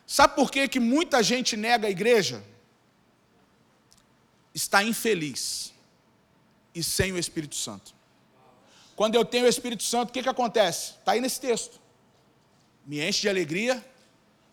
Sabe 0.06 0.34
por 0.34 0.50
que, 0.50 0.68
que 0.68 0.78
muita 0.78 1.22
gente 1.22 1.56
nega 1.56 1.86
a 1.86 1.90
igreja? 1.90 2.44
Está 4.54 4.82
infeliz 4.82 5.72
e 6.74 6.82
sem 6.82 7.12
o 7.12 7.18
Espírito 7.18 7.54
Santo. 7.54 7.94
Quando 8.96 9.14
eu 9.14 9.24
tenho 9.24 9.46
o 9.46 9.48
Espírito 9.48 9.82
Santo, 9.82 10.10
o 10.10 10.12
que, 10.12 10.22
que 10.22 10.28
acontece? 10.28 10.94
Está 10.98 11.12
aí 11.12 11.20
nesse 11.20 11.40
texto. 11.40 11.80
Me 12.84 13.00
enche 13.00 13.22
de 13.22 13.28
alegria 13.28 13.84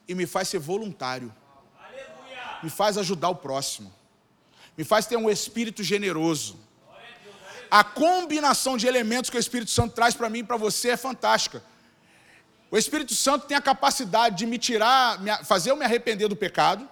e 0.08 0.16
me 0.16 0.26
faz 0.26 0.48
ser 0.48 0.60
voluntário. 0.60 1.34
Aleluia. 1.78 2.60
me 2.64 2.70
faz 2.70 2.98
ajudar 2.98 3.30
o 3.30 3.36
próximo, 3.36 3.94
me 4.78 4.84
faz 4.84 5.06
ter 5.06 5.18
um 5.18 5.30
espírito 5.30 5.84
generoso. 5.84 6.58
A 7.70 7.84
combinação 7.84 8.78
de 8.78 8.88
elementos 8.88 9.30
que 9.30 9.36
o 9.36 9.40
Espírito 9.40 9.72
Santo 9.72 9.94
traz 9.94 10.16
para 10.16 10.30
mim 10.30 10.40
e 10.40 10.44
para 10.44 10.56
você 10.56 10.92
é 10.92 10.98
fantástica. 10.98 11.62
O 12.72 12.78
Espírito 12.78 13.14
Santo 13.14 13.46
tem 13.46 13.58
a 13.58 13.62
capacidade 13.62 14.38
de 14.38 14.46
me 14.46 14.58
tirar, 14.58 15.20
fazer 15.44 15.72
eu 15.72 15.76
me 15.76 15.84
arrepender 15.84 16.30
do 16.30 16.36
pecado, 16.36 16.88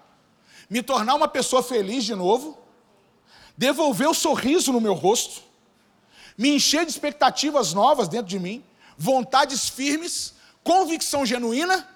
me 0.70 0.84
tornar 0.84 1.16
uma 1.16 1.28
pessoa 1.30 1.64
feliz 1.64 2.04
de 2.04 2.16
novo, 2.16 2.65
devolver 3.58 4.10
o 4.10 4.14
sorriso 4.14 4.72
no 4.72 4.82
meu 4.82 4.94
rosto, 4.94 5.42
me 6.38 6.50
encher 6.50 6.86
de 6.86 6.92
expectativas 6.92 7.74
novas 7.74 8.08
dentro 8.08 8.28
de 8.28 8.40
mim, 8.40 8.64
vontades 8.98 9.70
firmes, 9.70 10.34
convicção 10.64 11.26
genuína 11.26 11.88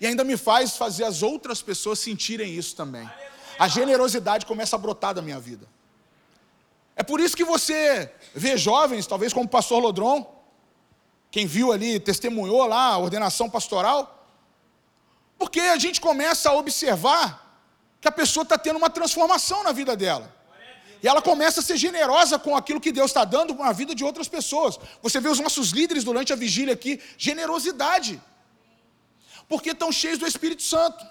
e 0.00 0.06
ainda 0.06 0.24
me 0.24 0.36
faz 0.36 0.76
fazer 0.76 1.04
as 1.04 1.22
outras 1.22 1.62
pessoas 1.62 1.98
sentirem 1.98 2.52
isso 2.54 2.76
também. 2.76 3.08
A 3.58 3.68
generosidade 3.68 4.46
começa 4.46 4.76
a 4.76 4.78
brotar 4.78 5.14
da 5.14 5.22
minha 5.22 5.38
vida. 5.38 5.66
É 6.94 7.02
por 7.02 7.20
isso 7.20 7.36
que 7.36 7.44
você 7.44 8.12
vê 8.34 8.56
jovens, 8.56 9.06
talvez 9.06 9.32
como 9.32 9.46
o 9.46 9.48
pastor 9.48 9.80
Lodron, 9.80 10.42
quem 11.30 11.46
viu 11.46 11.72
ali, 11.72 11.98
testemunhou 11.98 12.66
lá 12.66 12.88
a 12.88 12.98
ordenação 12.98 13.48
pastoral, 13.48 14.26
porque 15.38 15.60
a 15.60 15.78
gente 15.78 16.00
começa 16.00 16.50
a 16.50 16.54
observar 16.54 17.60
que 18.00 18.08
a 18.08 18.12
pessoa 18.12 18.42
está 18.42 18.58
tendo 18.58 18.76
uma 18.76 18.90
transformação 18.90 19.64
na 19.64 19.72
vida 19.72 19.96
dela. 19.96 20.32
E 21.02 21.08
ela 21.08 21.20
começa 21.20 21.60
a 21.60 21.62
ser 21.62 21.76
generosa 21.76 22.38
com 22.38 22.56
aquilo 22.56 22.80
que 22.80 22.92
Deus 22.92 23.10
está 23.10 23.24
dando 23.24 23.54
na 23.54 23.72
vida 23.72 23.94
de 23.94 24.04
outras 24.04 24.28
pessoas. 24.28 24.78
Você 25.02 25.20
vê 25.20 25.28
os 25.28 25.40
nossos 25.40 25.70
líderes 25.70 26.04
durante 26.04 26.32
a 26.32 26.36
vigília 26.36 26.74
aqui, 26.74 27.00
generosidade 27.18 28.20
porque 29.52 29.72
estão 29.72 29.92
cheios 29.92 30.18
do 30.18 30.26
Espírito 30.26 30.62
Santo. 30.62 31.04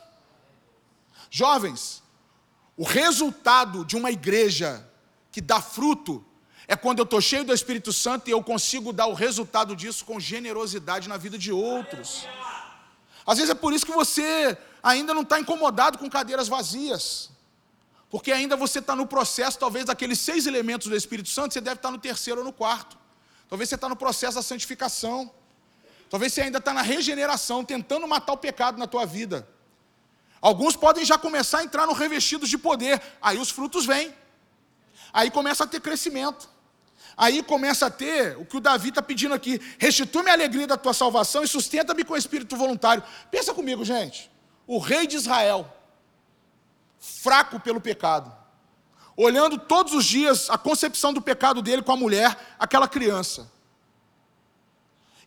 Jovens, 1.29 2.01
o 2.75 2.83
resultado 2.83 3.85
de 3.85 3.95
uma 3.95 4.09
igreja 4.09 4.83
que 5.31 5.39
dá 5.39 5.61
fruto 5.61 6.25
é 6.67 6.75
quando 6.75 6.97
eu 6.97 7.03
estou 7.03 7.21
cheio 7.21 7.43
do 7.43 7.53
Espírito 7.53 7.93
Santo 7.93 8.27
e 8.27 8.31
eu 8.31 8.43
consigo 8.43 8.91
dar 8.91 9.05
o 9.05 9.13
resultado 9.13 9.75
disso 9.75 10.03
com 10.05 10.19
generosidade 10.19 11.07
na 11.07 11.17
vida 11.17 11.37
de 11.37 11.51
outros. 11.51 12.25
Às 13.27 13.37
vezes 13.37 13.51
é 13.51 13.53
por 13.53 13.73
isso 13.73 13.85
que 13.85 13.91
você 13.91 14.57
ainda 14.81 15.13
não 15.13 15.21
está 15.21 15.39
incomodado 15.39 15.99
com 15.99 16.09
cadeiras 16.09 16.47
vazias. 16.47 17.29
Porque 18.11 18.29
ainda 18.29 18.57
você 18.57 18.79
está 18.79 18.93
no 18.93 19.07
processo, 19.07 19.57
talvez, 19.57 19.85
daqueles 19.85 20.19
seis 20.19 20.45
elementos 20.45 20.87
do 20.87 20.95
Espírito 20.95 21.29
Santo, 21.29 21.53
você 21.53 21.61
deve 21.61 21.77
estar 21.77 21.89
no 21.89 21.97
terceiro 21.97 22.41
ou 22.41 22.45
no 22.45 22.51
quarto. 22.51 22.97
Talvez 23.47 23.69
você 23.69 23.75
está 23.75 23.87
no 23.87 23.95
processo 23.95 24.35
da 24.35 24.43
santificação. 24.43 25.31
Talvez 26.09 26.33
você 26.33 26.41
ainda 26.41 26.57
está 26.57 26.73
na 26.73 26.81
regeneração, 26.81 27.63
tentando 27.63 28.05
matar 28.05 28.33
o 28.33 28.37
pecado 28.37 28.77
na 28.77 28.85
tua 28.85 29.05
vida. 29.05 29.47
Alguns 30.41 30.75
podem 30.75 31.05
já 31.05 31.17
começar 31.17 31.59
a 31.59 31.63
entrar 31.63 31.87
no 31.87 31.93
revestidos 31.93 32.49
de 32.49 32.57
poder, 32.57 33.01
aí 33.21 33.37
os 33.37 33.49
frutos 33.49 33.85
vêm. 33.85 34.13
Aí 35.13 35.31
começa 35.31 35.63
a 35.63 35.67
ter 35.67 35.79
crescimento. 35.79 36.49
Aí 37.15 37.41
começa 37.41 37.85
a 37.85 37.89
ter 37.89 38.37
o 38.37 38.45
que 38.45 38.57
o 38.57 38.59
Davi 38.59 38.89
está 38.89 39.01
pedindo 39.01 39.33
aqui: 39.33 39.61
restitui-me 39.77 40.29
a 40.29 40.33
alegria 40.33 40.67
da 40.67 40.75
tua 40.75 40.93
salvação 40.93 41.43
e 41.43 41.47
sustenta-me 41.47 42.03
com 42.03 42.13
o 42.13 42.17
espírito 42.17 42.57
voluntário. 42.57 43.03
Pensa 43.29 43.53
comigo, 43.53 43.85
gente. 43.85 44.29
O 44.67 44.79
rei 44.79 45.07
de 45.07 45.15
Israel, 45.15 45.71
fraco 47.01 47.59
pelo 47.59 47.81
pecado, 47.81 48.31
olhando 49.17 49.57
todos 49.57 49.91
os 49.93 50.05
dias 50.05 50.49
a 50.51 50.57
concepção 50.57 51.11
do 51.11 51.21
pecado 51.21 51.61
dele 51.61 51.81
com 51.81 51.91
a 51.91 51.97
mulher, 51.97 52.55
aquela 52.59 52.87
criança. 52.87 53.51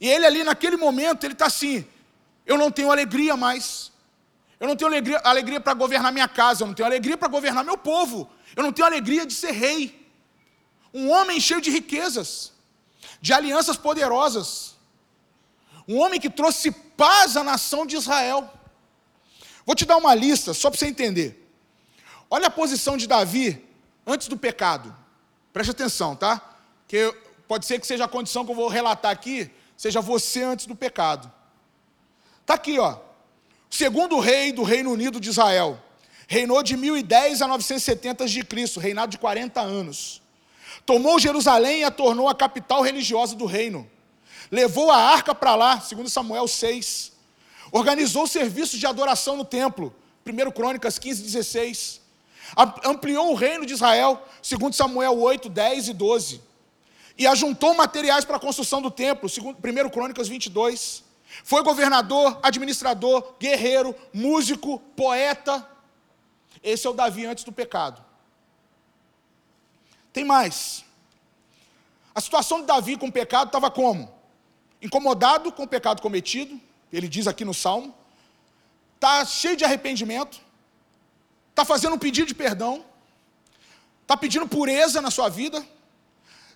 E 0.00 0.08
ele 0.08 0.24
ali 0.24 0.44
naquele 0.44 0.76
momento, 0.76 1.24
ele 1.24 1.34
está 1.34 1.46
assim: 1.46 1.84
eu 2.46 2.56
não 2.56 2.70
tenho 2.70 2.92
alegria 2.92 3.36
mais. 3.36 3.92
Eu 4.60 4.68
não 4.68 4.76
tenho 4.76 4.88
alegria, 4.88 5.18
alegria 5.24 5.60
para 5.60 5.74
governar 5.74 6.12
minha 6.12 6.28
casa, 6.28 6.62
eu 6.62 6.68
não 6.68 6.74
tenho 6.74 6.86
alegria 6.86 7.16
para 7.18 7.28
governar 7.28 7.64
meu 7.64 7.76
povo, 7.76 8.30
eu 8.54 8.62
não 8.62 8.72
tenho 8.72 8.86
alegria 8.86 9.26
de 9.26 9.34
ser 9.34 9.50
rei. 9.50 10.08
Um 10.92 11.10
homem 11.10 11.40
cheio 11.40 11.60
de 11.60 11.70
riquezas, 11.70 12.52
de 13.20 13.32
alianças 13.32 13.76
poderosas, 13.76 14.76
um 15.88 15.98
homem 15.98 16.20
que 16.20 16.30
trouxe 16.30 16.70
paz 16.70 17.36
à 17.36 17.42
nação 17.42 17.84
de 17.84 17.96
Israel. 17.96 18.50
Vou 19.66 19.74
te 19.74 19.84
dar 19.84 19.96
uma 19.96 20.14
lista, 20.14 20.54
só 20.54 20.70
para 20.70 20.78
você 20.78 20.86
entender. 20.86 21.43
Olha 22.30 22.48
a 22.48 22.50
posição 22.50 22.96
de 22.96 23.06
Davi 23.06 23.64
antes 24.06 24.28
do 24.28 24.36
pecado. 24.36 24.94
Preste 25.52 25.70
atenção, 25.70 26.16
tá? 26.16 26.40
Que 26.88 27.14
pode 27.46 27.66
ser 27.66 27.80
que 27.80 27.86
seja 27.86 28.04
a 28.04 28.08
condição 28.08 28.44
que 28.44 28.50
eu 28.50 28.56
vou 28.56 28.68
relatar 28.68 29.12
aqui, 29.12 29.50
seja 29.76 30.00
você 30.00 30.42
antes 30.42 30.66
do 30.66 30.74
pecado. 30.74 31.30
Está 32.40 32.54
aqui, 32.54 32.78
ó. 32.78 32.98
Segundo 33.70 34.18
rei 34.20 34.52
do 34.52 34.62
Reino 34.62 34.90
Unido 34.90 35.18
de 35.18 35.30
Israel. 35.30 35.80
Reinou 36.26 36.62
de 36.62 36.76
1010 36.76 37.42
a 37.42 37.48
970 37.48 38.26
de 38.26 38.44
Cristo, 38.44 38.80
reinado 38.80 39.10
de 39.10 39.18
40 39.18 39.60
anos. 39.60 40.22
Tomou 40.86 41.18
Jerusalém 41.18 41.80
e 41.80 41.84
a 41.84 41.90
tornou 41.90 42.28
a 42.28 42.34
capital 42.34 42.82
religiosa 42.82 43.34
do 43.34 43.46
reino. 43.46 43.88
Levou 44.50 44.90
a 44.90 44.96
arca 44.96 45.34
para 45.34 45.54
lá, 45.54 45.80
segundo 45.80 46.08
Samuel 46.08 46.46
6. 46.46 47.12
Organizou 47.72 48.26
serviços 48.26 48.78
de 48.78 48.86
adoração 48.86 49.36
no 49.36 49.44
templo, 49.44 49.94
1 50.26 50.50
Crônicas 50.52 50.98
15, 50.98 51.22
16. 51.22 52.00
Ampliou 52.84 53.32
o 53.32 53.34
reino 53.34 53.66
de 53.66 53.72
Israel, 53.72 54.26
segundo 54.42 54.74
Samuel 54.74 55.18
8, 55.18 55.48
10 55.48 55.88
e 55.88 55.92
12 55.92 56.54
e 57.16 57.26
ajuntou 57.26 57.74
materiais 57.74 58.24
para 58.24 58.36
a 58.36 58.40
construção 58.40 58.82
do 58.82 58.90
templo, 58.90 59.28
segundo 59.28 59.56
1 59.56 59.90
Crônicas 59.90 60.28
22. 60.28 61.04
Foi 61.44 61.62
governador, 61.62 62.38
administrador, 62.42 63.34
guerreiro, 63.38 63.94
músico, 64.12 64.78
poeta. 64.96 65.68
Esse 66.62 66.86
é 66.86 66.90
o 66.90 66.94
Davi 66.94 67.24
antes 67.26 67.44
do 67.44 67.52
pecado. 67.52 68.04
Tem 70.12 70.24
mais. 70.24 70.84
A 72.14 72.20
situação 72.20 72.60
de 72.60 72.66
Davi 72.66 72.96
com 72.96 73.06
o 73.06 73.12
pecado 73.12 73.48
estava 73.48 73.70
como? 73.70 74.12
Incomodado 74.80 75.50
com 75.50 75.64
o 75.64 75.68
pecado 75.68 76.02
cometido, 76.02 76.60
ele 76.92 77.08
diz 77.08 77.26
aqui 77.26 77.44
no 77.44 77.54
Salmo, 77.54 77.94
está 78.94 79.24
cheio 79.24 79.56
de 79.56 79.64
arrependimento, 79.64 80.40
está 81.54 81.64
fazendo 81.64 81.94
um 81.94 81.98
pedido 81.98 82.26
de 82.26 82.34
perdão, 82.34 82.84
está 84.02 84.16
pedindo 84.16 84.46
pureza 84.48 85.00
na 85.00 85.08
sua 85.08 85.28
vida, 85.28 85.64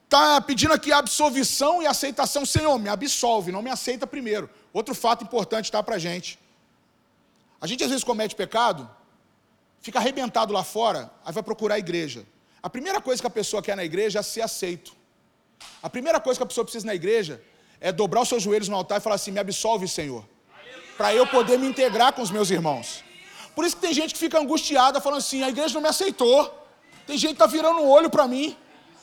está 0.03 0.41
pedindo 0.41 0.75
aqui 0.75 0.91
absolvição 0.91 1.81
e 1.81 1.87
aceitação. 1.87 2.45
Senhor, 2.45 2.77
me 2.81 2.89
absolve, 2.89 3.53
não 3.53 3.63
me 3.63 3.71
aceita 3.71 4.09
primeiro. 4.09 4.51
Outro 4.73 4.97
fato 4.97 5.23
importante 5.23 5.67
está 5.67 5.81
para 5.85 5.95
a 5.95 5.99
gente. 6.01 6.37
A 7.61 7.67
gente 7.69 7.85
às 7.85 7.91
vezes 7.91 8.03
comete 8.03 8.35
pecado, 8.35 8.91
fica 9.81 10.01
arrebentado 10.01 10.53
lá 10.53 10.65
fora, 10.65 11.09
aí 11.25 11.33
vai 11.33 11.45
procurar 11.45 11.77
a 11.77 11.79
igreja. 11.79 12.27
A 12.61 12.69
primeira 12.69 13.01
coisa 13.01 13.23
que 13.23 13.27
a 13.27 13.31
pessoa 13.31 13.63
quer 13.63 13.77
na 13.77 13.85
igreja 13.85 14.19
é 14.19 14.23
ser 14.23 14.41
aceito. 14.41 14.93
A 15.81 15.89
primeira 15.89 16.19
coisa 16.19 16.41
que 16.41 16.43
a 16.43 16.47
pessoa 16.47 16.65
precisa 16.65 16.85
na 16.85 16.95
igreja 16.95 17.41
é 17.81 17.93
dobrar 17.93 18.23
os 18.23 18.29
seus 18.29 18.43
joelhos 18.43 18.69
no 18.69 18.75
altar 18.75 18.99
e 18.99 19.01
falar 19.01 19.15
assim: 19.15 19.31
me 19.31 19.39
absolve, 19.39 19.87
Senhor, 19.87 20.29
para 20.97 21.15
eu 21.15 21.25
poder 21.25 21.57
me 21.57 21.69
integrar 21.69 22.13
com 22.13 22.21
os 22.21 22.33
meus 22.33 22.51
irmãos. 22.51 23.05
Por 23.59 23.65
isso 23.67 23.75
que 23.75 23.83
tem 23.83 23.93
gente 23.93 24.15
que 24.15 24.21
fica 24.21 24.39
angustiada, 24.39 25.01
falando 25.01 25.19
assim: 25.19 25.43
a 25.43 25.49
igreja 25.49 25.75
não 25.75 25.81
me 25.81 25.89
aceitou. 25.89 26.65
Tem 27.05 27.19
gente 27.19 27.31
que 27.31 27.43
está 27.43 27.47
virando 27.47 27.81
um 27.81 27.89
olho 27.89 28.09
para 28.09 28.25
mim. 28.29 28.57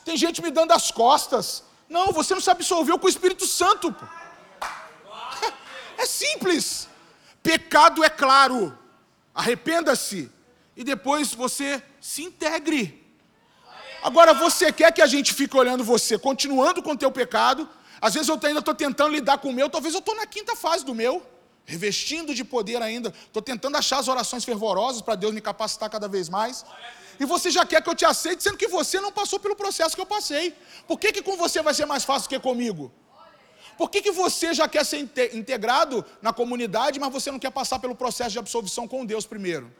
Tem 0.05 0.15
gente 0.15 0.41
me 0.41 0.49
dando 0.49 0.71
as 0.71 0.91
costas. 0.91 1.61
Não, 1.89 2.13
você 2.13 2.33
não 2.33 2.39
se 2.39 2.49
absolveu 2.49 2.97
com 2.97 3.05
o 3.05 3.09
Espírito 3.09 3.45
Santo. 3.45 3.91
Pô. 3.91 4.05
É 5.97 6.05
simples. 6.05 6.87
Pecado 7.43 8.01
é 8.01 8.09
claro. 8.09 8.77
Arrependa-se. 9.33 10.31
E 10.73 10.85
depois 10.85 11.33
você 11.33 11.83
se 11.99 12.23
integre. 12.23 13.05
Agora 14.01 14.33
você 14.33 14.71
quer 14.71 14.93
que 14.93 15.01
a 15.01 15.07
gente 15.07 15.33
fique 15.33 15.57
olhando 15.57 15.83
você, 15.83 16.17
continuando 16.17 16.81
com 16.81 16.91
o 16.91 16.97
teu 16.97 17.11
pecado. 17.11 17.67
Às 17.99 18.13
vezes 18.13 18.29
eu 18.29 18.39
ainda 18.41 18.59
estou 18.59 18.73
tentando 18.73 19.11
lidar 19.11 19.37
com 19.39 19.49
o 19.49 19.53
meu, 19.53 19.69
talvez 19.69 19.93
eu 19.93 19.99
estou 19.99 20.15
na 20.15 20.25
quinta 20.25 20.55
fase 20.55 20.85
do 20.85 20.95
meu, 20.95 21.21
revestindo 21.65 22.34
de 22.34 22.43
poder 22.43 22.82
ainda. 22.82 23.13
Estou 23.25 23.41
tentando 23.41 23.78
achar 23.78 23.99
as 23.99 24.08
orações 24.08 24.45
fervorosas 24.45 25.01
para 25.01 25.15
Deus 25.15 25.34
me 25.34 25.41
capacitar 25.41 25.89
cada 25.89 26.08
vez 26.08 26.30
mais 26.30 26.65
e 27.19 27.25
você 27.25 27.49
já 27.49 27.65
quer 27.65 27.82
que 27.82 27.89
eu 27.89 27.95
te 27.95 28.06
aceite, 28.06 28.43
sendo 28.43 28.58
que 28.58 28.67
você 28.67 28.99
não 28.99 29.12
passou 29.12 29.39
pelo 29.39 29.56
processo 29.56 29.95
que 29.95 30.01
eu 30.01 30.06
passei. 30.06 30.56
Por 30.88 30.99
que, 30.99 31.12
que 31.12 31.21
com 31.21 31.38
você 31.38 31.62
vai 31.62 31.73
ser 31.73 31.86
mais 31.86 32.04
fácil 32.04 32.30
que 32.30 32.39
comigo? 32.39 32.91
Por 33.78 33.89
que, 33.89 34.01
que 34.01 34.12
você 34.12 34.54
já 34.54 34.67
quer 34.67 34.86
ser 34.86 34.99
integrado 35.34 36.06
na 36.21 36.32
comunidade, 36.32 36.99
mas 36.99 37.12
você 37.12 37.30
não 37.30 37.39
quer 37.39 37.51
passar 37.51 37.80
pelo 37.80 37.95
processo 37.95 38.32
de 38.32 38.39
absolvição 38.39 38.88
com 38.88 39.06
Deus 39.06 39.25
primeiro? 39.25 39.73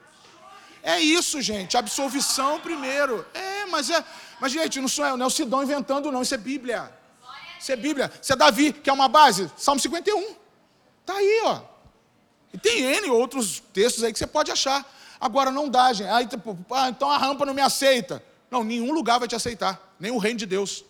É 0.84 1.00
isso, 1.00 1.42
gente, 1.42 1.78
absolvição 1.78 2.60
primeiro. 2.60 3.26
É, 3.34 3.66
mas 3.66 3.90
é, 3.90 4.04
mas 4.40 4.52
gente, 4.52 4.80
não, 4.80 4.88
sou, 4.88 5.18
não 5.18 5.26
é 5.26 5.28
o 5.28 5.32
Sidão 5.32 5.64
inventando, 5.64 6.12
não, 6.12 6.22
isso 6.22 6.36
é 6.36 6.38
Bíblia. 6.38 6.92
Isso 7.60 7.72
é 7.72 7.76
Bíblia. 7.76 8.12
Isso 8.22 8.34
é 8.34 8.36
Davi, 8.36 8.74
que 8.74 8.90
é 8.90 8.94
uma 8.94 9.08
base, 9.08 9.50
Salmo 9.58 9.80
51. 9.80 10.36
Está 11.02 11.16
aí, 11.16 11.42
ó. 11.46 11.75
E 12.56 12.58
tem 12.58 12.84
N 12.84 13.10
outros 13.10 13.62
textos 13.74 14.02
aí 14.02 14.14
que 14.14 14.18
você 14.18 14.26
pode 14.26 14.50
achar. 14.50 14.90
Agora 15.20 15.52
não 15.52 15.68
dá, 15.68 15.92
gente. 15.92 16.08
Aí, 16.08 16.26
tipo, 16.26 16.58
ah, 16.72 16.88
então 16.88 17.12
a 17.12 17.18
rampa 17.18 17.46
não 17.46 17.54
me 17.54 17.60
aceita. 17.62 18.24
Não, 18.50 18.64
nenhum 18.64 18.94
lugar 18.94 19.20
vai 19.20 19.28
te 19.28 19.36
aceitar, 19.36 19.94
nem 20.00 20.10
o 20.10 20.18
reino 20.18 20.40
de 20.40 20.46
Deus. 20.46 20.86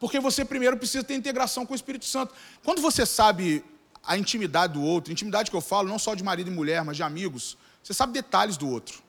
Porque 0.00 0.18
você 0.18 0.44
primeiro 0.44 0.76
precisa 0.76 1.04
ter 1.04 1.14
integração 1.14 1.64
com 1.64 1.72
o 1.72 1.76
Espírito 1.76 2.04
Santo. 2.04 2.34
Quando 2.64 2.82
você 2.82 3.06
sabe 3.06 3.64
a 4.02 4.18
intimidade 4.18 4.72
do 4.72 4.82
outro, 4.82 5.12
intimidade 5.12 5.52
que 5.52 5.56
eu 5.56 5.60
falo, 5.60 5.88
não 5.88 6.00
só 6.00 6.16
de 6.16 6.24
marido 6.24 6.50
e 6.50 6.52
mulher, 6.52 6.82
mas 6.84 6.96
de 6.96 7.04
amigos, 7.04 7.56
Você 7.80 7.94
sabe 7.94 8.12
detalhes 8.12 8.56
do 8.56 8.68
outro. 8.68 9.00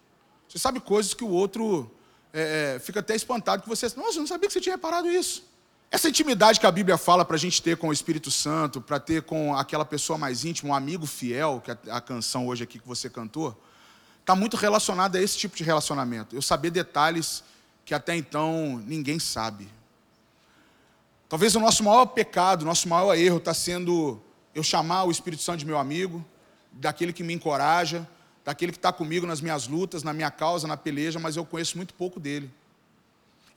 Você 0.47 0.59
sabe 0.59 0.79
coisas 0.79 1.15
que 1.15 1.23
o 1.23 1.29
outro 1.29 1.89
é, 2.31 2.75
é 2.75 2.79
fica 2.79 2.99
até 2.99 3.15
espantado 3.15 3.63
que 3.63 3.69
você. 3.69 3.87
Nossa, 3.97 4.17
eu 4.17 4.19
não 4.19 4.27
sabia 4.27 4.47
que 4.47 4.53
você 4.53 4.61
tinha 4.61 4.75
reparado 4.75 5.09
isso. 5.09 5.43
Essa 5.93 6.07
intimidade 6.07 6.57
que 6.57 6.65
a 6.65 6.71
Bíblia 6.71 6.97
fala 6.97 7.25
para 7.25 7.35
a 7.35 7.39
gente 7.39 7.61
ter 7.61 7.75
com 7.75 7.89
o 7.89 7.93
Espírito 7.93 8.31
Santo, 8.31 8.79
para 8.79 8.97
ter 8.97 9.23
com 9.23 9.53
aquela 9.57 9.83
pessoa 9.83 10.17
mais 10.17 10.45
íntima, 10.45 10.71
um 10.71 10.73
amigo 10.73 11.05
fiel, 11.05 11.61
que 11.61 11.69
é 11.69 11.77
a 11.89 11.99
canção 11.99 12.47
hoje 12.47 12.63
aqui 12.63 12.79
que 12.79 12.87
você 12.87 13.09
cantou, 13.09 13.61
está 14.21 14.33
muito 14.33 14.55
relacionada 14.55 15.17
a 15.17 15.21
esse 15.21 15.37
tipo 15.37 15.53
de 15.53 15.65
relacionamento. 15.65 16.33
Eu 16.33 16.41
saber 16.41 16.71
detalhes 16.71 17.43
que 17.83 17.93
até 17.93 18.15
então 18.15 18.81
ninguém 18.87 19.19
sabe. 19.19 19.67
Talvez 21.27 21.57
o 21.57 21.59
nosso 21.59 21.83
maior 21.83 22.05
pecado, 22.05 22.63
nosso 22.63 22.87
maior 22.87 23.13
erro 23.13 23.39
está 23.39 23.53
sendo 23.53 24.21
eu 24.55 24.63
chamar 24.63 25.03
o 25.03 25.11
Espírito 25.11 25.43
Santo 25.43 25.59
de 25.59 25.65
meu 25.65 25.77
amigo, 25.77 26.25
daquele 26.71 27.11
que 27.11 27.21
me 27.21 27.33
encoraja, 27.33 28.07
daquele 28.45 28.71
que 28.71 28.77
está 28.77 28.93
comigo 28.93 29.27
nas 29.27 29.41
minhas 29.41 29.67
lutas, 29.67 30.03
na 30.03 30.13
minha 30.13 30.31
causa, 30.31 30.69
na 30.69 30.77
peleja, 30.77 31.19
mas 31.19 31.35
eu 31.35 31.45
conheço 31.45 31.75
muito 31.75 31.93
pouco 31.93 32.17
dele. 32.17 32.49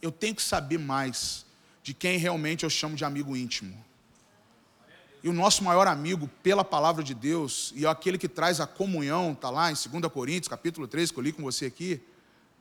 Eu 0.02 0.10
tenho 0.10 0.34
que 0.34 0.42
saber 0.42 0.78
mais 0.78 1.44
de 1.84 1.92
quem 1.92 2.16
realmente 2.16 2.64
eu 2.64 2.70
chamo 2.70 2.96
de 2.96 3.04
amigo 3.04 3.36
íntimo. 3.36 3.76
E 5.22 5.28
o 5.28 5.34
nosso 5.34 5.62
maior 5.62 5.86
amigo, 5.86 6.28
pela 6.42 6.64
palavra 6.64 7.04
de 7.04 7.14
Deus, 7.14 7.72
e 7.76 7.84
é 7.84 7.88
aquele 7.88 8.16
que 8.16 8.26
traz 8.26 8.58
a 8.58 8.66
comunhão, 8.66 9.32
está 9.32 9.50
lá 9.50 9.70
em 9.70 9.74
2 9.74 10.10
Coríntios, 10.10 10.48
capítulo 10.48 10.88
3, 10.88 11.10
que 11.10 11.18
eu 11.18 11.22
li 11.22 11.30
com 11.30 11.42
você 11.42 11.66
aqui, 11.66 12.02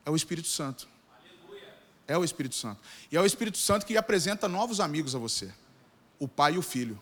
é 0.06 0.12
o 0.12 0.16
Espírito 0.16 0.50
Santo. 0.50 0.90
É 2.06 2.18
o 2.18 2.24
Espírito 2.24 2.54
Santo. 2.54 2.82
E 3.10 3.16
é 3.16 3.22
o 3.22 3.26
Espírito 3.26 3.58
Santo 3.58 3.86
que 3.86 3.96
apresenta 3.96 4.50
novos 4.50 4.82
amigos 4.82 5.16
a 5.16 5.20
você: 5.20 5.54
o 6.20 6.28
Pai 6.28 6.56
e 6.56 6.58
o 6.58 6.62
Filho. 6.62 7.02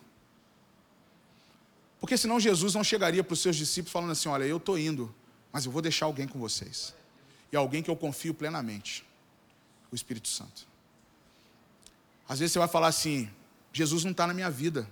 Porque 1.98 2.16
senão 2.16 2.38
Jesus 2.38 2.74
não 2.74 2.84
chegaria 2.84 3.24
para 3.24 3.34
os 3.34 3.40
seus 3.40 3.56
discípulos 3.56 3.92
falando 3.92 4.12
assim: 4.12 4.28
Olha, 4.28 4.44
eu 4.44 4.58
estou 4.58 4.78
indo, 4.78 5.12
mas 5.52 5.64
eu 5.64 5.72
vou 5.72 5.82
deixar 5.82 6.06
alguém 6.06 6.28
com 6.28 6.38
vocês. 6.38 6.94
E 7.50 7.56
alguém 7.56 7.82
que 7.82 7.90
eu 7.90 7.96
confio 7.96 8.32
plenamente: 8.32 9.04
o 9.90 9.94
Espírito 9.96 10.28
Santo. 10.28 10.70
Às 12.28 12.38
vezes 12.38 12.52
você 12.52 12.58
vai 12.58 12.68
falar 12.68 12.88
assim: 12.88 13.30
Jesus 13.72 14.04
não 14.04 14.12
está 14.12 14.26
na 14.26 14.34
minha 14.34 14.50
vida. 14.50 14.88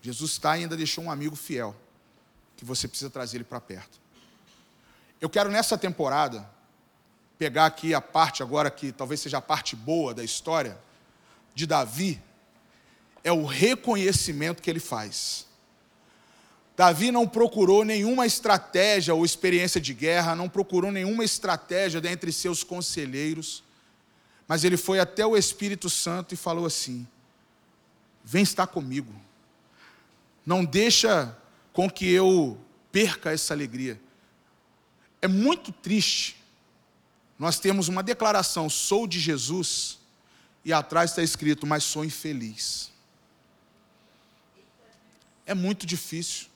Jesus 0.00 0.32
está 0.32 0.56
e 0.56 0.62
ainda 0.62 0.76
deixou 0.76 1.04
um 1.04 1.10
amigo 1.10 1.34
fiel, 1.34 1.74
que 2.56 2.64
você 2.64 2.86
precisa 2.86 3.10
trazer 3.10 3.38
ele 3.38 3.44
para 3.44 3.60
perto. 3.60 4.00
Eu 5.20 5.28
quero 5.28 5.50
nessa 5.50 5.76
temporada 5.76 6.48
pegar 7.36 7.66
aqui 7.66 7.94
a 7.94 8.00
parte 8.00 8.42
agora 8.42 8.70
que 8.70 8.92
talvez 8.92 9.20
seja 9.20 9.38
a 9.38 9.42
parte 9.42 9.74
boa 9.74 10.14
da 10.14 10.24
história 10.24 10.78
de 11.54 11.66
Davi, 11.66 12.20
é 13.24 13.32
o 13.32 13.44
reconhecimento 13.44 14.62
que 14.62 14.70
ele 14.70 14.80
faz. 14.80 15.46
Davi 16.76 17.10
não 17.10 17.26
procurou 17.26 17.84
nenhuma 17.84 18.24
estratégia 18.24 19.12
ou 19.12 19.24
experiência 19.24 19.80
de 19.80 19.92
guerra, 19.92 20.36
não 20.36 20.48
procurou 20.48 20.92
nenhuma 20.92 21.24
estratégia 21.24 22.00
dentre 22.00 22.32
seus 22.32 22.62
conselheiros 22.62 23.64
mas 24.48 24.64
ele 24.64 24.78
foi 24.78 24.98
até 24.98 25.26
o 25.26 25.36
Espírito 25.36 25.90
Santo 25.90 26.32
e 26.32 26.36
falou 26.36 26.64
assim: 26.64 27.06
Vem 28.24 28.42
estar 28.42 28.66
comigo. 28.66 29.14
Não 30.44 30.64
deixa 30.64 31.36
com 31.72 31.90
que 31.90 32.10
eu 32.10 32.58
perca 32.90 33.30
essa 33.30 33.52
alegria. 33.52 34.00
É 35.20 35.28
muito 35.28 35.70
triste. 35.70 36.42
Nós 37.38 37.60
temos 37.60 37.88
uma 37.88 38.02
declaração: 38.02 38.70
sou 38.70 39.06
de 39.06 39.20
Jesus, 39.20 39.98
e 40.64 40.72
atrás 40.72 41.10
está 41.10 41.22
escrito, 41.22 41.66
mas 41.66 41.84
sou 41.84 42.04
infeliz. 42.04 42.90
É 45.44 45.52
muito 45.54 45.86
difícil. 45.86 46.46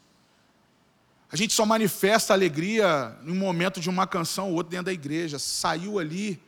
A 1.31 1.37
gente 1.37 1.55
só 1.55 1.65
manifesta 1.65 2.35
alegria 2.35 3.17
no 3.23 3.35
momento 3.35 3.81
de 3.81 3.89
uma 3.89 4.07
canção 4.07 4.51
ou 4.51 4.57
outra 4.57 4.71
dentro 4.71 4.87
da 4.87 4.93
igreja. 4.93 5.39
Saiu 5.39 5.99
ali, 5.99 6.39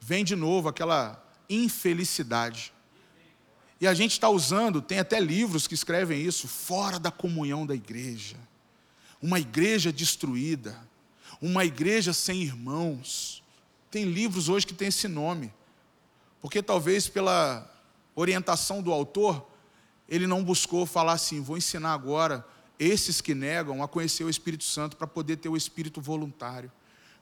vem 0.00 0.24
de 0.24 0.34
novo 0.34 0.68
aquela 0.68 1.22
infelicidade. 1.48 2.72
E 3.80 3.86
a 3.86 3.94
gente 3.94 4.12
está 4.12 4.28
usando, 4.28 4.82
tem 4.82 4.98
até 4.98 5.20
livros 5.20 5.66
que 5.66 5.74
escrevem 5.74 6.20
isso, 6.20 6.48
fora 6.48 6.98
da 6.98 7.10
comunhão 7.10 7.64
da 7.64 7.74
igreja. 7.74 8.36
Uma 9.22 9.38
igreja 9.38 9.92
destruída, 9.92 10.78
uma 11.40 11.64
igreja 11.64 12.12
sem 12.12 12.42
irmãos. 12.42 13.42
Tem 13.90 14.04
livros 14.04 14.48
hoje 14.48 14.66
que 14.66 14.74
tem 14.74 14.88
esse 14.88 15.08
nome. 15.08 15.52
Porque 16.40 16.62
talvez 16.62 17.08
pela 17.08 17.70
orientação 18.14 18.82
do 18.82 18.92
autor, 18.92 19.46
ele 20.08 20.26
não 20.26 20.44
buscou 20.44 20.84
falar 20.84 21.12
assim: 21.12 21.40
vou 21.40 21.56
ensinar 21.56 21.94
agora 21.94 22.46
esses 22.78 23.20
que 23.20 23.34
negam 23.34 23.82
a 23.82 23.88
conhecer 23.88 24.24
o 24.24 24.30
Espírito 24.30 24.64
Santo 24.64 24.96
para 24.96 25.06
poder 25.06 25.36
ter 25.36 25.48
o 25.48 25.56
espírito 25.56 26.00
voluntário, 26.00 26.70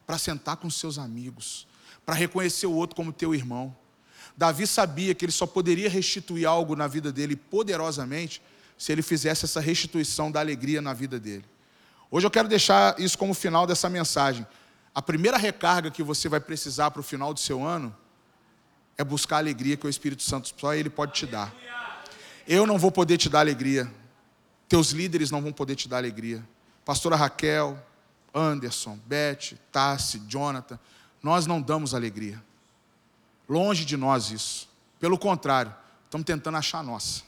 para 0.07 0.19
sentar 0.19 0.57
com 0.57 0.71
seus 0.71 0.99
amigos, 0.99 1.68
para 2.09 2.17
reconhecer 2.17 2.67
o 2.67 2.73
outro 2.73 2.97
como 2.97 3.13
teu 3.13 3.35
irmão. 3.35 3.77
Davi 4.35 4.67
sabia 4.67 5.15
que 5.15 5.27
ele 5.27 5.33
só 5.33 5.47
poderia 5.47 5.91
restituir 5.91 6.47
algo 6.47 6.75
na 6.75 6.87
vida 6.87 7.13
dele 7.13 7.37
poderosamente 7.37 8.41
se 8.79 8.91
ele 8.91 9.03
fizesse 9.03 9.45
essa 9.45 9.61
restituição 9.61 10.33
da 10.33 10.41
alegria 10.41 10.81
na 10.81 10.95
vida 10.95 11.21
dele. 11.21 11.45
Hoje 12.11 12.27
eu 12.27 12.31
quero 12.31 12.49
deixar 12.49 12.99
isso 12.99 13.19
como 13.19 13.35
final 13.35 13.67
dessa 13.67 13.91
mensagem. 13.91 14.47
A 14.95 15.03
primeira 15.03 15.37
recarga 15.37 15.91
que 15.91 16.03
você 16.03 16.31
vai 16.31 16.41
precisar 16.41 16.91
para 16.93 17.01
o 17.01 17.03
final 17.03 17.35
do 17.35 17.41
seu 17.41 17.63
ano 17.63 17.95
é 18.97 19.05
buscar 19.05 19.37
a 19.37 19.41
alegria 19.41 19.77
que 19.77 19.87
o 19.87 19.91
Espírito 19.91 20.23
Santo 20.23 20.55
só 20.57 20.73
ele 20.73 20.89
pode 20.89 21.13
te 21.13 21.27
dar. 21.27 21.55
Eu 22.47 22.67
não 22.67 22.79
vou 22.79 22.91
poder 22.91 23.19
te 23.19 23.29
dar 23.29 23.41
alegria. 23.41 23.87
Teus 24.67 24.93
líderes 24.93 25.31
não 25.31 25.43
vão 25.43 25.53
poder 25.53 25.77
te 25.77 25.87
dar 25.87 25.99
alegria. 25.99 26.43
Pastora 26.87 27.17
Raquel, 27.17 27.79
Anderson, 28.35 28.99
Beth, 29.05 29.59
Tassi, 29.71 30.23
Jonathan, 30.27 30.81
nós 31.23 31.47
não 31.47 31.61
damos 31.61 31.95
alegria. 31.95 32.43
Longe 33.49 33.85
de 33.85 33.97
nós 33.97 34.31
isso. 34.31 34.69
Pelo 35.01 35.19
contrário, 35.19 35.75
estamos 36.05 36.25
tentando 36.25 36.57
achar 36.57 36.79
a 36.79 36.83
nossa. 36.83 37.23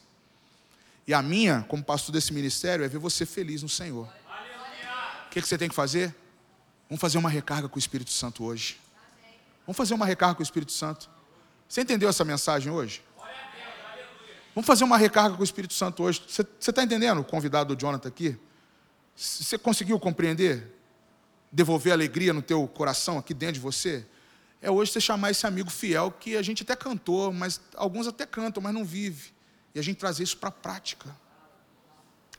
E 1.07 1.15
a 1.15 1.23
minha, 1.23 1.65
como 1.69 1.83
pastor 1.83 2.13
desse 2.13 2.33
ministério, 2.33 2.85
é 2.85 2.89
ver 2.89 2.99
você 2.99 3.25
feliz 3.27 3.63
no 3.63 3.69
Senhor. 3.69 4.07
O 5.27 5.31
que, 5.31 5.41
que 5.41 5.49
você 5.49 5.57
tem 5.57 5.69
que 5.69 5.75
fazer? 5.75 6.15
Vamos 6.89 7.01
fazer 7.01 7.19
uma 7.19 7.31
recarga 7.31 7.69
com 7.69 7.77
o 7.77 7.79
Espírito 7.79 8.11
Santo 8.11 8.45
hoje. 8.45 8.81
Vamos 9.67 9.77
fazer 9.77 9.95
uma 9.95 10.05
recarga 10.05 10.35
com 10.35 10.41
o 10.41 10.43
Espírito 10.43 10.73
Santo. 10.73 11.09
Você 11.69 11.83
entendeu 11.83 12.09
essa 12.09 12.25
mensagem 12.25 12.73
hoje? 12.73 13.03
Vamos 14.55 14.67
fazer 14.67 14.83
uma 14.85 14.99
recarga 14.99 15.37
com 15.37 15.41
o 15.41 15.45
Espírito 15.45 15.73
Santo 15.75 16.03
hoje. 16.03 16.23
Você 16.27 16.43
está 16.43 16.83
entendendo 16.83 17.21
o 17.21 17.25
convidado 17.25 17.75
do 17.75 17.81
Jonathan 17.81 18.09
aqui? 18.09 18.37
Você 19.15 19.57
conseguiu 19.57 19.99
compreender? 20.01 20.80
Devolver 21.51 21.93
alegria 21.93 22.33
no 22.33 22.43
teu 22.43 22.67
coração, 22.69 23.19
aqui 23.19 23.35
dentro 23.35 23.55
de 23.55 23.61
você, 23.61 24.07
é 24.63 24.71
hoje 24.71 24.93
você 24.93 25.01
chamar 25.01 25.31
esse 25.31 25.47
amigo 25.47 25.71
fiel 25.71 26.11
que 26.11 26.37
a 26.37 26.43
gente 26.43 26.63
até 26.63 26.77
cantou, 26.77 27.33
mas 27.33 27.61
alguns 27.75 28.07
até 28.07 28.27
cantam, 28.27 28.63
mas 28.63 28.75
não 28.75 28.85
vive. 28.85 29.33
E 29.75 29.79
a 29.79 29.83
gente 29.83 29.97
trazer 29.97 30.23
isso 30.23 30.37
para 30.37 30.51
a 30.51 30.53
prática. 30.53 31.15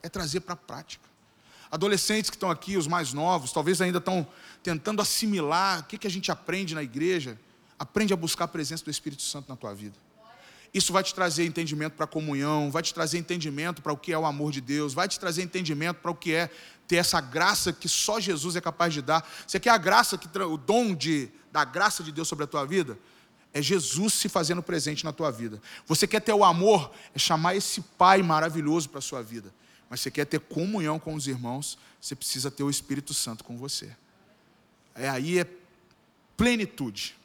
É 0.03 0.09
trazer 0.09 0.41
para 0.41 0.53
a 0.53 0.57
prática. 0.57 1.09
Adolescentes 1.71 2.29
que 2.29 2.35
estão 2.35 2.51
aqui, 2.51 2.77
os 2.77 2.85
mais 2.85 3.13
novos, 3.13 3.51
talvez 3.51 3.81
ainda 3.81 3.97
estão 3.97 4.27
tentando 4.61 5.01
assimilar 5.01 5.79
o 5.79 5.83
que, 5.83 5.97
que 5.97 6.05
a 6.05 6.11
gente 6.11 6.31
aprende 6.31 6.75
na 6.75 6.83
igreja. 6.83 7.39
Aprende 7.79 8.13
a 8.13 8.17
buscar 8.17 8.45
a 8.45 8.47
presença 8.47 8.83
do 8.83 8.91
Espírito 8.91 9.21
Santo 9.23 9.49
na 9.49 9.55
tua 9.55 9.73
vida. 9.73 9.97
Isso 10.73 10.93
vai 10.93 11.03
te 11.03 11.13
trazer 11.13 11.45
entendimento 11.45 11.93
para 11.93 12.05
a 12.05 12.07
comunhão, 12.07 12.71
vai 12.71 12.81
te 12.81 12.93
trazer 12.93 13.17
entendimento 13.17 13.81
para 13.81 13.91
o 13.91 13.97
que 13.97 14.13
é 14.13 14.17
o 14.17 14.25
amor 14.25 14.51
de 14.51 14.61
Deus, 14.61 14.93
vai 14.93 15.07
te 15.07 15.19
trazer 15.19 15.43
entendimento 15.43 15.97
para 15.97 16.11
o 16.11 16.15
que 16.15 16.33
é 16.33 16.49
ter 16.87 16.95
essa 16.95 17.19
graça 17.19 17.73
que 17.73 17.89
só 17.89 18.19
Jesus 18.19 18.55
é 18.55 18.61
capaz 18.61 18.93
de 18.93 19.01
dar. 19.01 19.29
Você 19.45 19.59
quer 19.59 19.71
a 19.71 19.77
graça, 19.77 20.17
que, 20.17 20.27
o 20.39 20.57
dom 20.57 20.95
de, 20.95 21.29
da 21.51 21.65
graça 21.65 22.03
de 22.03 22.11
Deus 22.11 22.27
sobre 22.27 22.45
a 22.45 22.47
tua 22.47 22.65
vida? 22.65 22.97
É 23.53 23.61
Jesus 23.61 24.13
se 24.13 24.29
fazendo 24.29 24.63
presente 24.63 25.03
na 25.03 25.11
tua 25.11 25.29
vida. 25.29 25.61
Você 25.85 26.07
quer 26.07 26.21
ter 26.21 26.33
o 26.33 26.43
amor? 26.43 26.91
É 27.13 27.19
chamar 27.19 27.55
esse 27.55 27.81
Pai 27.81 28.23
maravilhoso 28.23 28.89
para 28.89 28.99
a 28.99 29.01
sua 29.01 29.21
vida. 29.21 29.53
Mas 29.89 29.99
você 29.99 30.09
quer 30.09 30.25
ter 30.25 30.39
comunhão 30.39 30.97
com 30.97 31.13
os 31.13 31.27
irmãos? 31.27 31.77
Você 31.99 32.15
precisa 32.15 32.49
ter 32.49 32.63
o 32.63 32.69
Espírito 32.69 33.13
Santo 33.13 33.43
com 33.43 33.57
você. 33.57 33.93
É 34.95 35.09
aí 35.09 35.37
é 35.37 35.45
plenitude. 36.37 37.17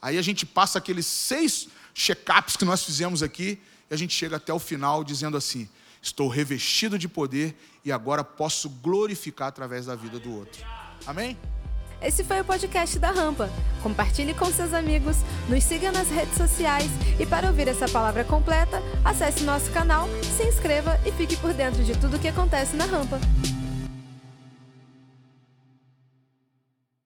Aí 0.00 0.16
a 0.16 0.22
gente 0.22 0.46
passa 0.46 0.78
aqueles 0.78 1.04
seis 1.04 1.68
check-ups 1.98 2.56
que 2.56 2.64
nós 2.64 2.84
fizemos 2.84 3.22
aqui, 3.22 3.60
e 3.90 3.94
a 3.94 3.96
gente 3.96 4.14
chega 4.14 4.36
até 4.36 4.52
o 4.52 4.58
final 4.58 5.02
dizendo 5.02 5.36
assim: 5.36 5.68
estou 6.00 6.28
revestido 6.28 6.96
de 6.96 7.08
poder 7.08 7.58
e 7.84 7.90
agora 7.90 8.22
posso 8.22 8.70
glorificar 8.70 9.48
através 9.48 9.86
da 9.86 9.96
vida 9.96 10.18
do 10.18 10.32
outro. 10.32 10.64
Amém? 11.04 11.36
Esse 12.00 12.22
foi 12.22 12.40
o 12.40 12.44
podcast 12.44 12.96
da 13.00 13.10
Rampa. 13.10 13.50
Compartilhe 13.82 14.32
com 14.32 14.46
seus 14.52 14.72
amigos, 14.72 15.16
nos 15.48 15.64
siga 15.64 15.90
nas 15.90 16.08
redes 16.08 16.36
sociais 16.36 16.88
e 17.18 17.26
para 17.26 17.48
ouvir 17.48 17.66
essa 17.66 17.88
palavra 17.88 18.22
completa, 18.22 18.80
acesse 19.04 19.42
nosso 19.42 19.68
canal, 19.72 20.08
se 20.36 20.44
inscreva 20.44 21.00
e 21.04 21.10
fique 21.10 21.36
por 21.38 21.52
dentro 21.52 21.82
de 21.82 21.98
tudo 21.98 22.16
o 22.16 22.20
que 22.20 22.28
acontece 22.28 22.76
na 22.76 22.84
Rampa. 22.84 23.18